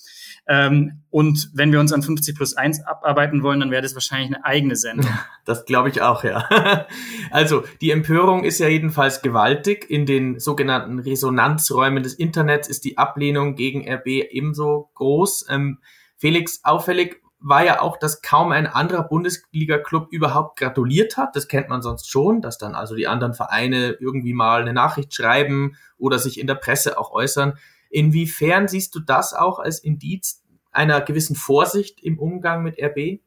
Ähm, 0.48 1.04
und 1.12 1.52
wenn 1.54 1.72
wir 1.72 1.80
uns 1.80 1.94
an 1.94 2.02
50 2.02 2.36
plus 2.36 2.56
1 2.56 2.84
abarbeiten 2.86 3.44
wollen, 3.44 3.60
dann 3.60 3.70
wäre 3.70 3.84
das 3.84 3.94
wahrscheinlich 3.94 4.36
eine 4.36 4.46
eigene 4.46 4.76
Sendung. 4.76 5.10
Das 5.46 5.66
glaube 5.66 5.90
ich 5.90 6.04
auch, 6.04 6.24
ja. 6.24 6.48
Also 7.32 7.64
die 7.82 7.90
Empörung 7.90 8.44
ist 8.44 8.60
ja 8.60 8.68
jedenfalls 8.68 9.24
gewaltig. 9.24 9.90
In 9.90 10.06
den 10.06 10.38
sogenannten 10.38 11.00
Resonanzräumen 11.00 12.04
des 12.04 12.14
Internets 12.14 12.68
ist 12.68 12.86
die 12.86 13.00
Ablehnung 13.00 13.56
gegen 13.56 13.92
RB 13.92 14.08
ebenso 14.08 14.92
groß. 15.00 15.48
Ähm, 15.50 15.80
Felix, 16.18 16.62
auffällig 16.64 17.22
war 17.40 17.66
ja 17.66 17.82
auch, 17.82 17.98
dass 17.98 18.22
kaum 18.22 18.52
ein 18.52 18.68
anderer 18.68 19.04
Bundesliga-Club 19.04 20.10
überhaupt 20.12 20.60
gratuliert 20.60 21.18
hat. 21.18 21.36
Das 21.36 21.48
kennt 21.48 21.70
man 21.70 21.82
sonst 21.82 22.10
schon, 22.10 22.42
dass 22.42 22.58
dann 22.58 22.76
also 22.76 22.96
die 22.96 23.08
anderen 23.08 23.34
Vereine 23.34 23.98
irgendwie 24.00 24.34
mal 24.34 24.62
eine 24.62 24.74
Nachricht 24.74 25.14
schreiben 25.14 25.78
oder 25.98 26.20
sich 26.20 26.40
in 26.40 26.48
der 26.48 26.56
Presse 26.56 27.00
auch 27.00 27.12
äußern. 27.12 27.58
Inwiefern 27.90 28.68
siehst 28.68 28.94
du 28.94 29.00
das 29.00 29.34
auch 29.34 29.60
als 29.60 29.80
Indiz 29.80 30.44
einer 30.72 31.02
gewissen 31.02 31.36
Vorsicht 31.36 32.02
im 32.04 32.20
Umgang 32.20 32.62
mit 32.62 32.78
RB? 32.80 33.22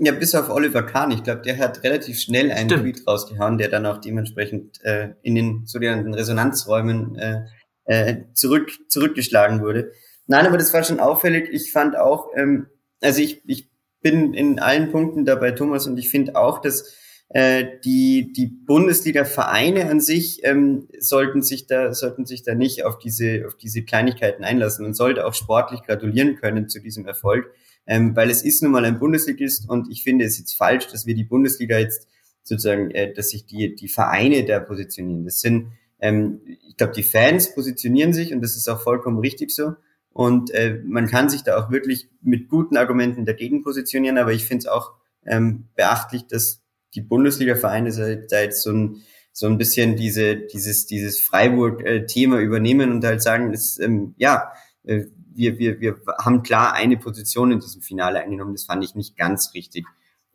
Ja, 0.00 0.12
bis 0.12 0.34
auf 0.34 0.48
Oliver 0.48 0.84
Kahn. 0.84 1.10
Ich 1.10 1.24
glaube, 1.24 1.42
der 1.42 1.58
hat 1.58 1.82
relativ 1.82 2.20
schnell 2.20 2.52
einen 2.52 2.68
Stimmt. 2.68 2.82
Tweet 2.84 3.06
rausgehauen, 3.06 3.58
der 3.58 3.68
dann 3.68 3.84
auch 3.84 3.98
dementsprechend 3.98 4.80
äh, 4.84 5.14
in 5.22 5.34
den 5.34 5.66
sogenannten 5.66 6.14
Resonanzräumen 6.14 7.16
äh, 7.16 7.46
äh, 7.84 8.24
zurück, 8.34 8.70
zurückgeschlagen 8.88 9.60
wurde. 9.60 9.90
Nein, 10.28 10.46
aber 10.46 10.58
das 10.58 10.72
war 10.74 10.84
schon 10.84 11.00
auffällig. 11.00 11.48
Ich 11.50 11.72
fand 11.72 11.96
auch, 11.96 12.28
ähm, 12.36 12.66
also 13.00 13.20
ich, 13.20 13.42
ich 13.46 13.70
bin 14.02 14.34
in 14.34 14.60
allen 14.60 14.92
Punkten 14.92 15.24
dabei, 15.24 15.50
Thomas, 15.52 15.86
und 15.86 15.98
ich 15.98 16.10
finde 16.10 16.36
auch, 16.36 16.60
dass 16.60 16.94
äh, 17.30 17.64
die, 17.82 18.32
die 18.32 18.46
Bundesliga-Vereine 18.46 19.90
an 19.90 20.00
sich 20.00 20.44
ähm, 20.44 20.88
sollten 20.98 21.42
sich 21.42 21.66
da, 21.66 21.94
sollten 21.94 22.26
sich 22.26 22.42
da 22.42 22.54
nicht 22.54 22.84
auf 22.84 22.98
diese, 22.98 23.44
auf 23.46 23.56
diese 23.56 23.82
Kleinigkeiten 23.82 24.44
einlassen 24.44 24.84
und 24.84 24.94
sollte 24.94 25.26
auch 25.26 25.34
sportlich 25.34 25.82
gratulieren 25.82 26.36
können 26.36 26.68
zu 26.68 26.80
diesem 26.80 27.06
Erfolg, 27.06 27.50
ähm, 27.86 28.14
weil 28.14 28.30
es 28.30 28.42
ist 28.42 28.62
nun 28.62 28.72
mal 28.72 28.84
ein 28.84 28.98
Bundesligist 28.98 29.68
und 29.68 29.90
ich 29.90 30.02
finde 30.02 30.26
es 30.26 30.38
jetzt 30.38 30.54
falsch, 30.54 30.88
dass 30.88 31.06
wir 31.06 31.14
die 31.14 31.24
Bundesliga 31.24 31.78
jetzt 31.78 32.06
sozusagen, 32.42 32.90
äh, 32.90 33.14
dass 33.14 33.30
sich 33.30 33.46
die, 33.46 33.74
die 33.74 33.88
Vereine 33.88 34.44
da 34.44 34.60
positionieren. 34.60 35.24
Das 35.24 35.40
sind, 35.40 35.72
ähm, 36.00 36.42
ich 36.66 36.76
glaube, 36.76 36.92
die 36.92 37.02
Fans 37.02 37.54
positionieren 37.54 38.12
sich 38.12 38.34
und 38.34 38.42
das 38.42 38.56
ist 38.56 38.68
auch 38.68 38.82
vollkommen 38.82 39.18
richtig 39.18 39.52
so. 39.52 39.72
Und 40.18 40.50
äh, 40.50 40.82
man 40.84 41.06
kann 41.06 41.30
sich 41.30 41.44
da 41.44 41.56
auch 41.56 41.70
wirklich 41.70 42.08
mit 42.22 42.48
guten 42.48 42.76
Argumenten 42.76 43.24
dagegen 43.24 43.62
positionieren, 43.62 44.18
aber 44.18 44.32
ich 44.32 44.44
finde 44.44 44.62
es 44.62 44.66
auch 44.66 44.94
ähm, 45.24 45.68
beachtlich, 45.76 46.26
dass 46.26 46.60
die 46.96 47.02
Bundesliga-Vereine 47.02 48.26
da 48.28 48.40
jetzt 48.40 48.64
so 48.64 48.72
ein, 48.72 49.02
so 49.32 49.46
ein 49.46 49.58
bisschen 49.58 49.94
diese, 49.94 50.34
dieses, 50.34 50.86
dieses 50.86 51.20
Freiburg-Thema 51.20 52.40
übernehmen 52.40 52.90
und 52.90 53.04
halt 53.04 53.22
sagen, 53.22 53.52
das, 53.52 53.78
ähm, 53.78 54.16
ja, 54.18 54.50
äh, 54.82 55.04
wir, 55.36 55.60
wir, 55.60 55.80
wir 55.80 56.00
haben 56.20 56.42
klar 56.42 56.72
eine 56.72 56.96
Position 56.96 57.52
in 57.52 57.60
diesem 57.60 57.82
Finale 57.82 58.18
eingenommen. 58.18 58.54
Das 58.54 58.64
fand 58.64 58.82
ich 58.82 58.96
nicht 58.96 59.16
ganz 59.16 59.54
richtig. 59.54 59.86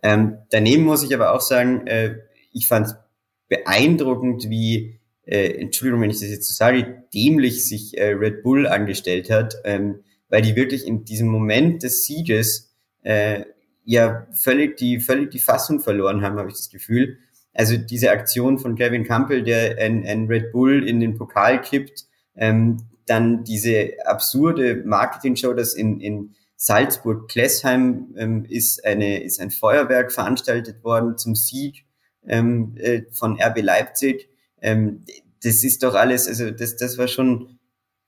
Ähm, 0.02 0.38
daneben 0.50 0.86
muss 0.86 1.04
ich 1.04 1.14
aber 1.14 1.34
auch 1.34 1.42
sagen, 1.42 1.88
äh, 1.88 2.20
ich 2.54 2.70
fand 2.70 2.88
es 2.88 2.96
beeindruckend, 3.50 4.50
wie, 4.50 5.02
äh, 5.26 5.62
Entschuldigung, 5.62 6.02
wenn 6.02 6.10
ich 6.10 6.20
das 6.20 6.30
jetzt 6.30 6.48
so 6.48 6.54
sage, 6.54 7.04
dämlich 7.14 7.68
sich 7.68 7.98
äh, 7.98 8.12
Red 8.12 8.44
Bull 8.44 8.68
angestellt 8.68 9.30
hat, 9.30 9.56
ähm, 9.64 10.04
weil 10.30 10.42
die 10.42 10.56
wirklich 10.56 10.88
in 10.88 11.06
diesem 11.06 11.28
Moment 11.28 11.84
des 11.84 12.06
Sieges 12.06 12.74
äh, 13.04 13.46
ja 13.86 14.28
völlig 14.34 14.78
die, 14.78 15.00
völlig 15.00 15.32
die 15.32 15.40
Fassung 15.40 15.80
verloren 15.80 16.22
haben, 16.22 16.38
habe 16.38 16.50
ich 16.50 16.56
das 16.56 16.70
Gefühl. 16.70 17.18
Also 17.54 17.78
diese 17.78 18.12
Aktion 18.12 18.58
von 18.58 18.76
Kevin 18.76 19.04
Campbell, 19.04 19.44
der 19.44 19.78
ein, 19.78 20.26
Red 20.28 20.52
Bull 20.52 20.88
in 20.88 21.00
den 21.00 21.18
Pokal 21.18 21.62
kippt, 21.62 22.06
ähm, 22.36 22.78
dann 23.06 23.44
diese 23.44 23.94
absurde 24.06 24.82
Marketing-Show, 24.86 25.54
dass 25.54 25.76
in, 25.76 26.00
in 26.00 26.36
Salzburg-Klessheim 26.56 28.16
ähm, 28.18 28.46
ist, 28.46 28.84
eine, 28.86 29.22
ist 29.22 29.40
ein 29.40 29.52
Feuerwerk 29.52 30.12
veranstaltet 30.12 30.84
worden 30.84 31.18
zum 31.18 31.36
Sieg 31.36 31.86
ähm, 32.26 32.76
äh, 32.78 33.04
von 33.12 33.40
RB 33.40 33.62
Leipzig. 33.62 34.30
Ähm, 34.64 35.06
das 35.44 35.64
ist 35.64 35.84
doch 35.84 35.94
alles, 35.94 36.28
also 36.28 36.50
das, 36.50 36.78
das 36.78 36.98
war 36.98 37.08
schon 37.08 37.60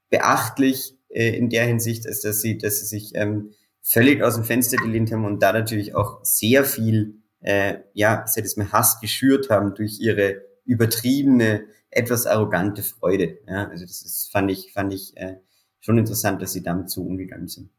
beachtlich 0.09 0.97
äh, 1.09 1.38
in 1.38 1.50
der 1.50 1.65
Hinsicht, 1.65 2.07
als 2.07 2.21
dass 2.21 2.41
sie, 2.41 2.57
dass 2.57 2.79
sie 2.79 2.85
sich 2.85 3.12
ähm, 3.13 3.51
völlig 3.83 4.24
aus 4.24 4.35
dem 4.35 4.45
Fenster 4.45 4.77
gelehnt 4.77 5.12
haben 5.12 5.25
und 5.25 5.43
da 5.43 5.53
natürlich 5.53 5.93
auch 5.93 6.24
sehr 6.24 6.63
viel, 6.63 7.21
äh, 7.41 7.79
ja, 7.93 8.25
ich 8.27 8.41
das 8.41 8.57
mal, 8.57 8.71
Hass 8.71 9.00
geschürt 9.00 9.50
haben 9.50 9.75
durch 9.75 10.00
ihre 10.00 10.41
übertriebene, 10.63 11.65
etwas 11.91 12.25
arrogante 12.25 12.83
Freude. 12.83 13.38
Ja, 13.47 13.67
also 13.67 13.85
das 13.85 14.01
ist, 14.01 14.31
fand 14.31 14.50
ich, 14.50 14.74
fand 14.74 14.93
ich 14.93 15.15
äh, 15.17 15.35
schon 15.79 15.97
interessant, 15.97 16.41
dass 16.41 16.53
sie 16.53 16.63
damit 16.63 16.89
so 16.89 17.03
umgegangen 17.03 17.47
sind. 17.47 17.69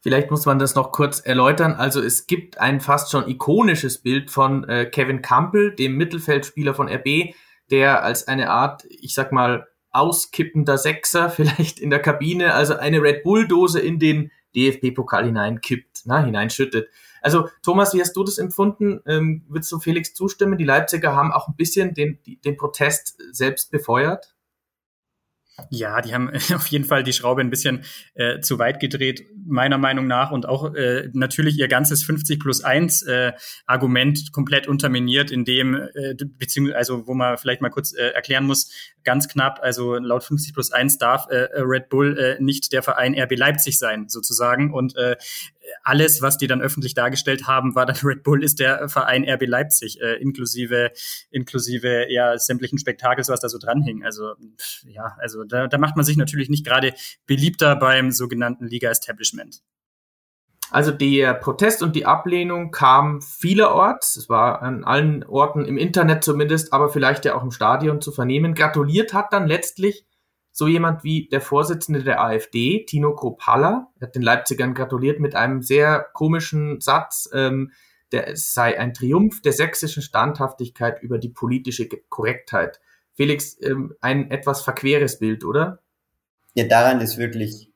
Vielleicht 0.00 0.30
muss 0.30 0.46
man 0.46 0.58
das 0.58 0.76
noch 0.76 0.92
kurz 0.92 1.20
erläutern. 1.20 1.72
Also 1.72 2.00
es 2.00 2.28
gibt 2.28 2.58
ein 2.58 2.80
fast 2.80 3.10
schon 3.10 3.28
ikonisches 3.28 3.98
Bild 3.98 4.30
von 4.30 4.62
äh, 4.68 4.86
Kevin 4.86 5.20
Campbell, 5.20 5.74
dem 5.74 5.96
Mittelfeldspieler 5.96 6.74
von 6.74 6.88
RB, 6.88 7.34
der 7.70 8.02
als 8.02 8.28
eine 8.28 8.50
Art, 8.50 8.84
ich 8.88 9.14
sag 9.14 9.32
mal, 9.32 9.66
auskippender 9.90 10.78
Sechser 10.78 11.30
vielleicht 11.30 11.80
in 11.80 11.90
der 11.90 12.00
Kabine, 12.00 12.54
also 12.54 12.76
eine 12.76 13.02
Red 13.02 13.22
Bull-Dose 13.22 13.80
in 13.80 13.98
den 13.98 14.30
DFB-Pokal 14.54 15.26
hineinkippt, 15.26 16.02
na, 16.04 16.24
hineinschüttet. 16.24 16.88
Also 17.20 17.48
Thomas, 17.62 17.92
wie 17.92 18.00
hast 18.00 18.16
du 18.16 18.24
das 18.24 18.38
empfunden? 18.38 19.00
Ähm, 19.06 19.44
würdest 19.48 19.70
du 19.72 19.80
Felix 19.80 20.14
zustimmen? 20.14 20.58
Die 20.58 20.64
Leipziger 20.64 21.14
haben 21.14 21.32
auch 21.32 21.48
ein 21.48 21.56
bisschen 21.56 21.92
den, 21.92 22.18
den 22.44 22.56
Protest 22.56 23.18
selbst 23.32 23.70
befeuert? 23.70 24.35
Ja, 25.70 26.02
die 26.02 26.12
haben 26.12 26.30
auf 26.54 26.66
jeden 26.66 26.84
Fall 26.84 27.02
die 27.02 27.12
Schraube 27.12 27.40
ein 27.40 27.50
bisschen 27.50 27.84
äh, 28.14 28.40
zu 28.40 28.58
weit 28.58 28.78
gedreht, 28.80 29.24
meiner 29.46 29.78
Meinung 29.78 30.06
nach, 30.06 30.30
und 30.30 30.46
auch 30.46 30.74
äh, 30.74 31.08
natürlich 31.12 31.58
ihr 31.58 31.68
ganzes 31.68 32.04
50 32.04 32.40
plus 32.40 32.62
1 32.62 33.02
äh, 33.02 33.32
Argument 33.66 34.32
komplett 34.32 34.68
unterminiert, 34.68 35.30
in 35.30 35.44
dem, 35.44 35.74
äh, 35.74 36.14
beziehungsweise, 36.38 36.76
also 36.76 37.06
wo 37.06 37.14
man 37.14 37.38
vielleicht 37.38 37.62
mal 37.62 37.70
kurz 37.70 37.94
äh, 37.94 38.08
erklären 38.08 38.44
muss, 38.44 38.70
ganz 39.04 39.28
knapp, 39.28 39.60
also 39.62 39.96
laut 39.96 40.24
50 40.24 40.52
plus 40.52 40.72
1 40.72 40.98
darf 40.98 41.26
äh, 41.30 41.48
Red 41.54 41.88
Bull 41.88 42.18
äh, 42.18 42.42
nicht 42.42 42.72
der 42.72 42.82
Verein 42.82 43.18
RB 43.18 43.36
Leipzig 43.36 43.78
sein, 43.78 44.08
sozusagen. 44.08 44.74
Und 44.74 44.96
äh, 44.96 45.16
alles, 45.82 46.22
was 46.22 46.38
die 46.38 46.46
dann 46.46 46.60
öffentlich 46.60 46.94
dargestellt 46.94 47.46
haben, 47.46 47.74
war 47.74 47.86
dann 47.86 47.96
Red 48.02 48.22
Bull 48.22 48.42
ist 48.42 48.60
der 48.60 48.88
Verein 48.88 49.28
RB 49.28 49.46
Leipzig, 49.46 50.00
äh, 50.00 50.14
inklusive, 50.16 50.92
inklusive 51.30 52.06
ja 52.10 52.38
sämtlichen 52.38 52.78
Spektakels, 52.78 53.28
was 53.28 53.40
da 53.40 53.48
so 53.48 53.58
dranhing. 53.58 54.04
Also 54.04 54.34
ja, 54.84 55.16
also 55.18 55.44
da, 55.44 55.66
da 55.66 55.78
macht 55.78 55.96
man 55.96 56.04
sich 56.04 56.16
natürlich 56.16 56.48
nicht 56.48 56.64
gerade 56.64 56.94
beliebter 57.26 57.76
beim 57.76 58.10
sogenannten 58.10 58.66
Liga-Establishment. 58.66 59.62
Also 60.70 60.90
der 60.90 61.34
Protest 61.34 61.82
und 61.82 61.94
die 61.94 62.06
Ablehnung 62.06 62.72
kam 62.72 63.22
vielerorts, 63.22 64.16
es 64.16 64.28
war 64.28 64.62
an 64.62 64.82
allen 64.82 65.22
Orten 65.24 65.64
im 65.64 65.78
Internet 65.78 66.24
zumindest, 66.24 66.72
aber 66.72 66.88
vielleicht 66.88 67.24
ja 67.24 67.36
auch 67.36 67.44
im 67.44 67.52
Stadion 67.52 68.00
zu 68.00 68.10
vernehmen. 68.10 68.54
Gratuliert 68.54 69.14
hat 69.14 69.32
dann 69.32 69.46
letztlich 69.46 70.04
so 70.58 70.66
jemand 70.66 71.04
wie 71.04 71.28
der 71.28 71.42
Vorsitzende 71.42 72.02
der 72.02 72.22
AfD, 72.22 72.86
Tino 72.86 73.14
Kropalla, 73.14 73.92
hat 74.00 74.14
den 74.14 74.22
Leipzigern 74.22 74.72
gratuliert 74.72 75.20
mit 75.20 75.34
einem 75.34 75.60
sehr 75.60 76.06
komischen 76.14 76.80
Satz, 76.80 77.28
ähm, 77.34 77.72
der 78.10 78.28
es 78.28 78.54
sei 78.54 78.80
ein 78.80 78.94
Triumph 78.94 79.42
der 79.42 79.52
sächsischen 79.52 80.02
Standhaftigkeit 80.02 81.02
über 81.02 81.18
die 81.18 81.28
politische 81.28 81.86
Korrektheit. 82.08 82.80
Felix, 83.12 83.60
ähm, 83.60 83.96
ein 84.00 84.30
etwas 84.30 84.62
verqueres 84.62 85.18
Bild, 85.18 85.44
oder? 85.44 85.80
Ja, 86.54 86.64
daran 86.64 87.02
ist 87.02 87.18
wirklich 87.18 87.70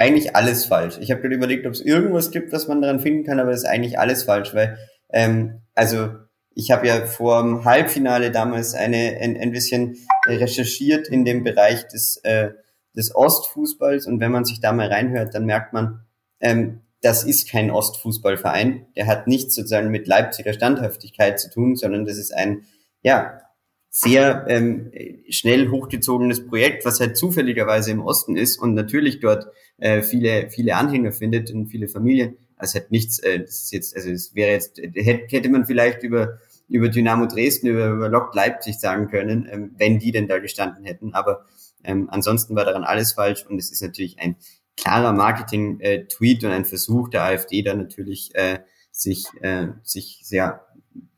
eigentlich 0.00 0.34
alles 0.34 0.64
falsch. 0.64 0.98
Ich 1.00 1.12
habe 1.12 1.20
gerade 1.20 1.36
überlegt, 1.36 1.64
ob 1.64 1.74
es 1.74 1.80
irgendwas 1.80 2.32
gibt, 2.32 2.50
was 2.50 2.66
man 2.66 2.82
daran 2.82 2.98
finden 2.98 3.22
kann, 3.22 3.38
aber 3.38 3.52
das 3.52 3.62
ist 3.62 3.68
eigentlich 3.68 4.00
alles 4.00 4.24
falsch, 4.24 4.52
weil 4.52 4.78
ähm, 5.10 5.60
also 5.76 6.10
ich 6.58 6.72
habe 6.72 6.88
ja 6.88 7.06
vor 7.06 7.40
dem 7.40 7.64
Halbfinale 7.64 8.32
damals 8.32 8.74
eine 8.74 9.16
ein, 9.20 9.36
ein 9.36 9.52
bisschen 9.52 9.96
recherchiert 10.26 11.06
in 11.06 11.24
dem 11.24 11.44
Bereich 11.44 11.86
des, 11.86 12.16
äh, 12.24 12.50
des 12.96 13.14
Ostfußballs 13.14 14.06
und 14.08 14.18
wenn 14.18 14.32
man 14.32 14.44
sich 14.44 14.60
da 14.60 14.72
mal 14.72 14.88
reinhört, 14.88 15.36
dann 15.36 15.44
merkt 15.44 15.72
man, 15.72 16.00
ähm, 16.40 16.80
das 17.00 17.22
ist 17.22 17.48
kein 17.48 17.70
Ostfußballverein. 17.70 18.86
Der 18.96 19.06
hat 19.06 19.28
nichts 19.28 19.54
sozusagen 19.54 19.92
mit 19.92 20.08
Leipziger 20.08 20.52
Standhaftigkeit 20.52 21.38
zu 21.38 21.48
tun, 21.48 21.76
sondern 21.76 22.04
das 22.04 22.18
ist 22.18 22.34
ein 22.34 22.64
ja 23.02 23.40
sehr 23.88 24.46
ähm, 24.48 24.90
schnell 25.30 25.70
hochgezogenes 25.70 26.44
Projekt, 26.44 26.84
was 26.84 26.98
halt 26.98 27.16
zufälligerweise 27.16 27.92
im 27.92 28.00
Osten 28.00 28.36
ist 28.36 28.58
und 28.58 28.74
natürlich 28.74 29.20
dort 29.20 29.46
äh, 29.76 30.02
viele 30.02 30.50
viele 30.50 30.74
Anhänger 30.74 31.12
findet 31.12 31.52
und 31.52 31.68
viele 31.68 31.86
Familien. 31.86 32.36
Also 32.58 32.78
hat 32.78 32.90
nichts, 32.90 33.18
äh, 33.20 33.40
das 33.40 33.64
ist 33.64 33.72
jetzt, 33.72 33.96
also 33.96 34.10
es 34.10 34.34
wäre 34.34 34.52
jetzt 34.52 34.78
hätte, 34.78 35.26
hätte 35.28 35.48
man 35.48 35.64
vielleicht 35.64 36.02
über 36.02 36.38
über 36.68 36.88
Dynamo 36.88 37.26
Dresden, 37.26 37.68
über, 37.68 37.88
über 37.88 38.08
Lok 38.08 38.34
Leipzig 38.34 38.78
sagen 38.78 39.08
können, 39.08 39.48
ähm, 39.50 39.70
wenn 39.78 39.98
die 39.98 40.12
denn 40.12 40.28
da 40.28 40.38
gestanden 40.38 40.84
hätten. 40.84 41.14
Aber 41.14 41.46
ähm, 41.82 42.08
ansonsten 42.10 42.54
war 42.54 42.64
daran 42.64 42.84
alles 42.84 43.12
falsch 43.12 43.46
und 43.46 43.58
es 43.58 43.70
ist 43.70 43.82
natürlich 43.82 44.18
ein 44.18 44.36
klarer 44.76 45.12
Marketing-Tweet 45.12 46.44
und 46.44 46.50
ein 46.50 46.64
Versuch 46.64 47.08
der 47.08 47.24
AfD 47.24 47.62
da 47.62 47.74
natürlich 47.74 48.34
äh, 48.34 48.60
sich, 48.92 49.26
äh, 49.40 49.68
sich 49.82 50.20
sehr 50.22 50.66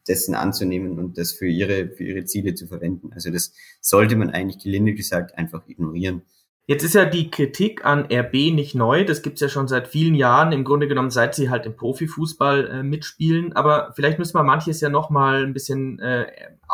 dessen 0.09 0.35
anzunehmen 0.35 0.99
und 0.99 1.19
das 1.19 1.33
für 1.33 1.47
ihre, 1.47 1.91
für 1.91 2.05
ihre 2.05 2.25
Ziele 2.25 2.55
zu 2.55 2.67
verwenden. 2.67 3.13
Also 3.13 3.31
das 3.31 3.53
sollte 3.81 4.17
man 4.17 4.31
eigentlich 4.31 4.63
gelinde 4.63 4.95
gesagt 4.95 5.37
einfach 5.37 5.69
ignorieren. 5.69 6.23
Jetzt 6.71 6.85
ist 6.85 6.95
ja 6.95 7.05
die 7.05 7.33
Kritik 7.33 7.85
an 7.85 8.07
RB 8.13 8.33
nicht 8.55 8.77
neu. 8.77 9.05
Das 9.05 9.23
gibt's 9.23 9.41
ja 9.41 9.49
schon 9.49 9.67
seit 9.67 9.89
vielen 9.89 10.15
Jahren, 10.15 10.53
im 10.53 10.63
Grunde 10.63 10.87
genommen, 10.87 11.11
seit 11.11 11.35
sie 11.35 11.51
halt 11.51 11.67
im 11.67 11.75
Profifußball 11.75 12.69
äh, 12.69 12.83
mitspielen. 12.85 13.55
Aber 13.55 13.93
vielleicht 13.97 14.21
müssen 14.21 14.37
wir 14.37 14.45
manches 14.45 14.81
ja 14.81 14.89
noch 14.89 15.11
mal 15.11 15.43
ein 15.43 15.53
bisschen 15.53 15.99
äh, 15.99 16.31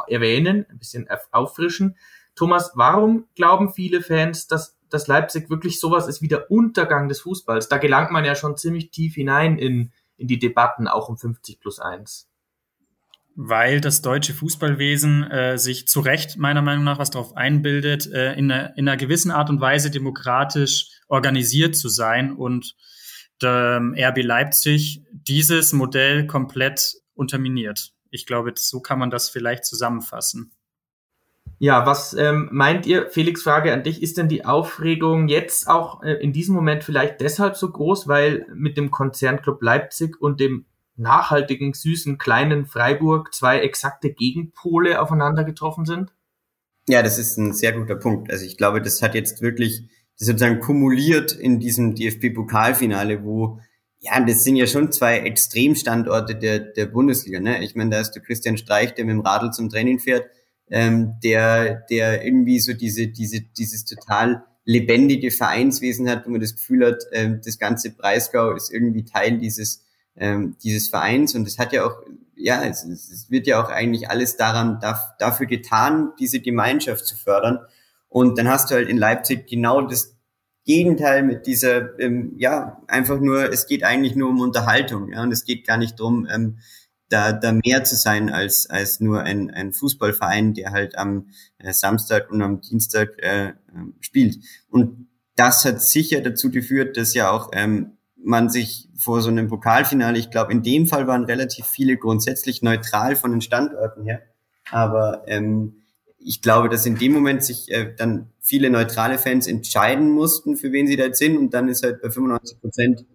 erwähnen, 0.06 0.66
ein 0.68 0.78
bisschen 0.78 1.08
auffrischen. 1.32 1.96
Thomas, 2.34 2.72
warum 2.74 3.24
glauben 3.36 3.72
viele 3.72 4.02
Fans, 4.02 4.46
dass, 4.46 4.76
dass 4.90 5.06
Leipzig 5.06 5.48
wirklich 5.48 5.80
sowas 5.80 6.08
ist 6.08 6.20
wie 6.20 6.28
der 6.28 6.50
Untergang 6.50 7.08
des 7.08 7.22
Fußballs? 7.22 7.70
Da 7.70 7.78
gelangt 7.78 8.10
man 8.10 8.26
ja 8.26 8.34
schon 8.34 8.58
ziemlich 8.58 8.90
tief 8.90 9.14
hinein 9.14 9.56
in, 9.56 9.92
in 10.18 10.28
die 10.28 10.38
Debatten, 10.38 10.88
auch 10.88 11.08
um 11.08 11.16
50 11.16 11.58
plus 11.58 11.80
1 11.80 12.28
weil 13.36 13.82
das 13.82 14.00
deutsche 14.00 14.32
Fußballwesen 14.32 15.30
äh, 15.30 15.58
sich 15.58 15.86
zu 15.86 16.00
Recht 16.00 16.38
meiner 16.38 16.62
Meinung 16.62 16.84
nach 16.84 16.98
was 16.98 17.10
darauf 17.10 17.36
einbildet, 17.36 18.10
äh, 18.10 18.32
in, 18.32 18.50
einer, 18.50 18.76
in 18.78 18.88
einer 18.88 18.96
gewissen 18.96 19.30
Art 19.30 19.50
und 19.50 19.60
Weise 19.60 19.90
demokratisch 19.90 20.88
organisiert 21.06 21.76
zu 21.76 21.90
sein 21.90 22.32
und 22.32 22.74
ähm, 23.42 23.94
RB 23.98 24.22
Leipzig 24.22 25.02
dieses 25.12 25.74
Modell 25.74 26.26
komplett 26.26 26.94
unterminiert. 27.14 27.92
Ich 28.10 28.24
glaube, 28.24 28.52
so 28.56 28.80
kann 28.80 28.98
man 28.98 29.10
das 29.10 29.28
vielleicht 29.28 29.66
zusammenfassen. 29.66 30.52
Ja, 31.58 31.86
was 31.86 32.14
ähm, 32.14 32.48
meint 32.52 32.86
ihr, 32.86 33.08
Felix, 33.10 33.42
Frage 33.42 33.72
an 33.72 33.82
dich, 33.82 34.02
ist 34.02 34.16
denn 34.16 34.28
die 34.28 34.44
Aufregung 34.44 35.28
jetzt 35.28 35.68
auch 35.68 36.02
äh, 36.02 36.14
in 36.14 36.32
diesem 36.32 36.54
Moment 36.54 36.84
vielleicht 36.84 37.20
deshalb 37.20 37.56
so 37.56 37.70
groß, 37.70 38.08
weil 38.08 38.46
mit 38.54 38.78
dem 38.78 38.90
Konzernclub 38.90 39.62
Leipzig 39.62 40.20
und 40.20 40.40
dem 40.40 40.64
nachhaltigen, 40.96 41.74
süßen, 41.74 42.18
kleinen 42.18 42.66
Freiburg 42.66 43.34
zwei 43.34 43.60
exakte 43.60 44.12
Gegenpole 44.12 45.00
aufeinander 45.00 45.44
getroffen 45.44 45.84
sind? 45.84 46.12
Ja, 46.88 47.02
das 47.02 47.18
ist 47.18 47.36
ein 47.36 47.52
sehr 47.52 47.72
guter 47.72 47.96
Punkt. 47.96 48.30
Also 48.30 48.44
ich 48.44 48.56
glaube, 48.56 48.80
das 48.80 49.02
hat 49.02 49.14
jetzt 49.14 49.42
wirklich 49.42 49.82
das 50.18 50.28
sozusagen 50.28 50.60
kumuliert 50.60 51.32
in 51.32 51.60
diesem 51.60 51.94
DFB-Pokalfinale, 51.94 53.24
wo 53.24 53.60
ja, 53.98 54.20
das 54.20 54.44
sind 54.44 54.56
ja 54.56 54.66
schon 54.66 54.92
zwei 54.92 55.18
Extremstandorte 55.18 56.36
der, 56.36 56.60
der 56.60 56.86
Bundesliga. 56.86 57.40
Ne? 57.40 57.64
Ich 57.64 57.74
meine, 57.74 57.90
da 57.90 58.00
ist 58.00 58.12
der 58.12 58.22
Christian 58.22 58.58
Streich, 58.58 58.94
der 58.94 59.04
mit 59.04 59.12
dem 59.12 59.20
Radl 59.20 59.50
zum 59.52 59.68
Training 59.68 59.98
fährt, 59.98 60.26
ähm, 60.70 61.14
der, 61.24 61.86
der 61.90 62.24
irgendwie 62.24 62.58
so 62.60 62.72
diese, 62.72 63.08
diese, 63.08 63.40
dieses 63.40 63.84
total 63.84 64.44
lebendige 64.64 65.30
Vereinswesen 65.30 66.08
hat, 66.10 66.26
wo 66.26 66.30
man 66.30 66.40
das 66.40 66.54
Gefühl 66.54 66.86
hat, 66.86 67.04
ähm, 67.12 67.40
das 67.44 67.58
ganze 67.58 67.90
Breisgau 67.90 68.52
ist 68.52 68.72
irgendwie 68.72 69.04
Teil 69.04 69.38
dieses 69.38 69.84
ähm, 70.16 70.56
dieses 70.62 70.88
Vereins 70.88 71.34
und 71.34 71.46
es 71.46 71.58
hat 71.58 71.72
ja 71.72 71.84
auch, 71.84 72.02
ja, 72.34 72.64
es, 72.64 72.84
es 72.84 73.30
wird 73.30 73.46
ja 73.46 73.62
auch 73.62 73.70
eigentlich 73.70 74.10
alles 74.10 74.36
daran 74.36 74.80
dafür 75.18 75.46
getan, 75.46 76.12
diese 76.18 76.40
Gemeinschaft 76.40 77.06
zu 77.06 77.16
fördern. 77.16 77.60
Und 78.08 78.38
dann 78.38 78.48
hast 78.48 78.70
du 78.70 78.74
halt 78.74 78.88
in 78.88 78.98
Leipzig 78.98 79.46
genau 79.46 79.82
das 79.82 80.16
Gegenteil 80.64 81.22
mit 81.22 81.46
dieser, 81.46 81.98
ähm, 82.00 82.34
ja, 82.38 82.82
einfach 82.88 83.20
nur, 83.20 83.52
es 83.52 83.66
geht 83.66 83.84
eigentlich 83.84 84.16
nur 84.16 84.28
um 84.28 84.40
Unterhaltung, 84.40 85.12
ja, 85.12 85.22
und 85.22 85.32
es 85.32 85.44
geht 85.44 85.66
gar 85.66 85.76
nicht 85.76 85.98
drum, 85.98 86.26
ähm, 86.30 86.58
da, 87.08 87.32
da 87.32 87.52
mehr 87.52 87.84
zu 87.84 87.94
sein 87.94 88.30
als, 88.30 88.68
als 88.68 89.00
nur 89.00 89.22
ein, 89.22 89.50
ein 89.50 89.72
Fußballverein, 89.72 90.54
der 90.54 90.72
halt 90.72 90.98
am 90.98 91.28
äh, 91.58 91.72
Samstag 91.72 92.30
und 92.30 92.42
am 92.42 92.60
Dienstag 92.60 93.10
äh, 93.18 93.52
ähm, 93.72 93.94
spielt. 94.00 94.38
Und 94.68 95.08
das 95.36 95.64
hat 95.64 95.82
sicher 95.82 96.20
dazu 96.20 96.50
geführt, 96.50 96.96
dass 96.96 97.14
ja 97.14 97.30
auch 97.30 97.50
ähm, 97.52 97.95
man 98.26 98.48
sich 98.48 98.88
vor 98.96 99.22
so 99.22 99.30
einem 99.30 99.48
Pokalfinale, 99.48 100.18
ich 100.18 100.30
glaube, 100.30 100.52
in 100.52 100.62
dem 100.62 100.86
Fall 100.86 101.06
waren 101.06 101.24
relativ 101.24 101.66
viele 101.66 101.96
grundsätzlich 101.96 102.60
neutral 102.60 103.16
von 103.16 103.30
den 103.30 103.40
Standorten 103.40 104.04
her, 104.04 104.22
aber 104.70 105.22
ähm, 105.26 105.76
ich 106.18 106.42
glaube, 106.42 106.68
dass 106.68 106.84
in 106.86 106.98
dem 106.98 107.12
Moment 107.12 107.44
sich 107.44 107.70
äh, 107.70 107.94
dann 107.96 108.32
viele 108.40 108.68
neutrale 108.68 109.16
Fans 109.16 109.46
entscheiden 109.46 110.10
mussten, 110.10 110.56
für 110.56 110.72
wen 110.72 110.88
sie 110.88 110.96
da 110.96 111.04
jetzt 111.04 111.18
sind. 111.18 111.38
Und 111.38 111.54
dann 111.54 111.68
ist 111.68 111.84
halt 111.84 112.02
bei 112.02 112.10
95 112.10 112.60
Prozent 112.60 113.06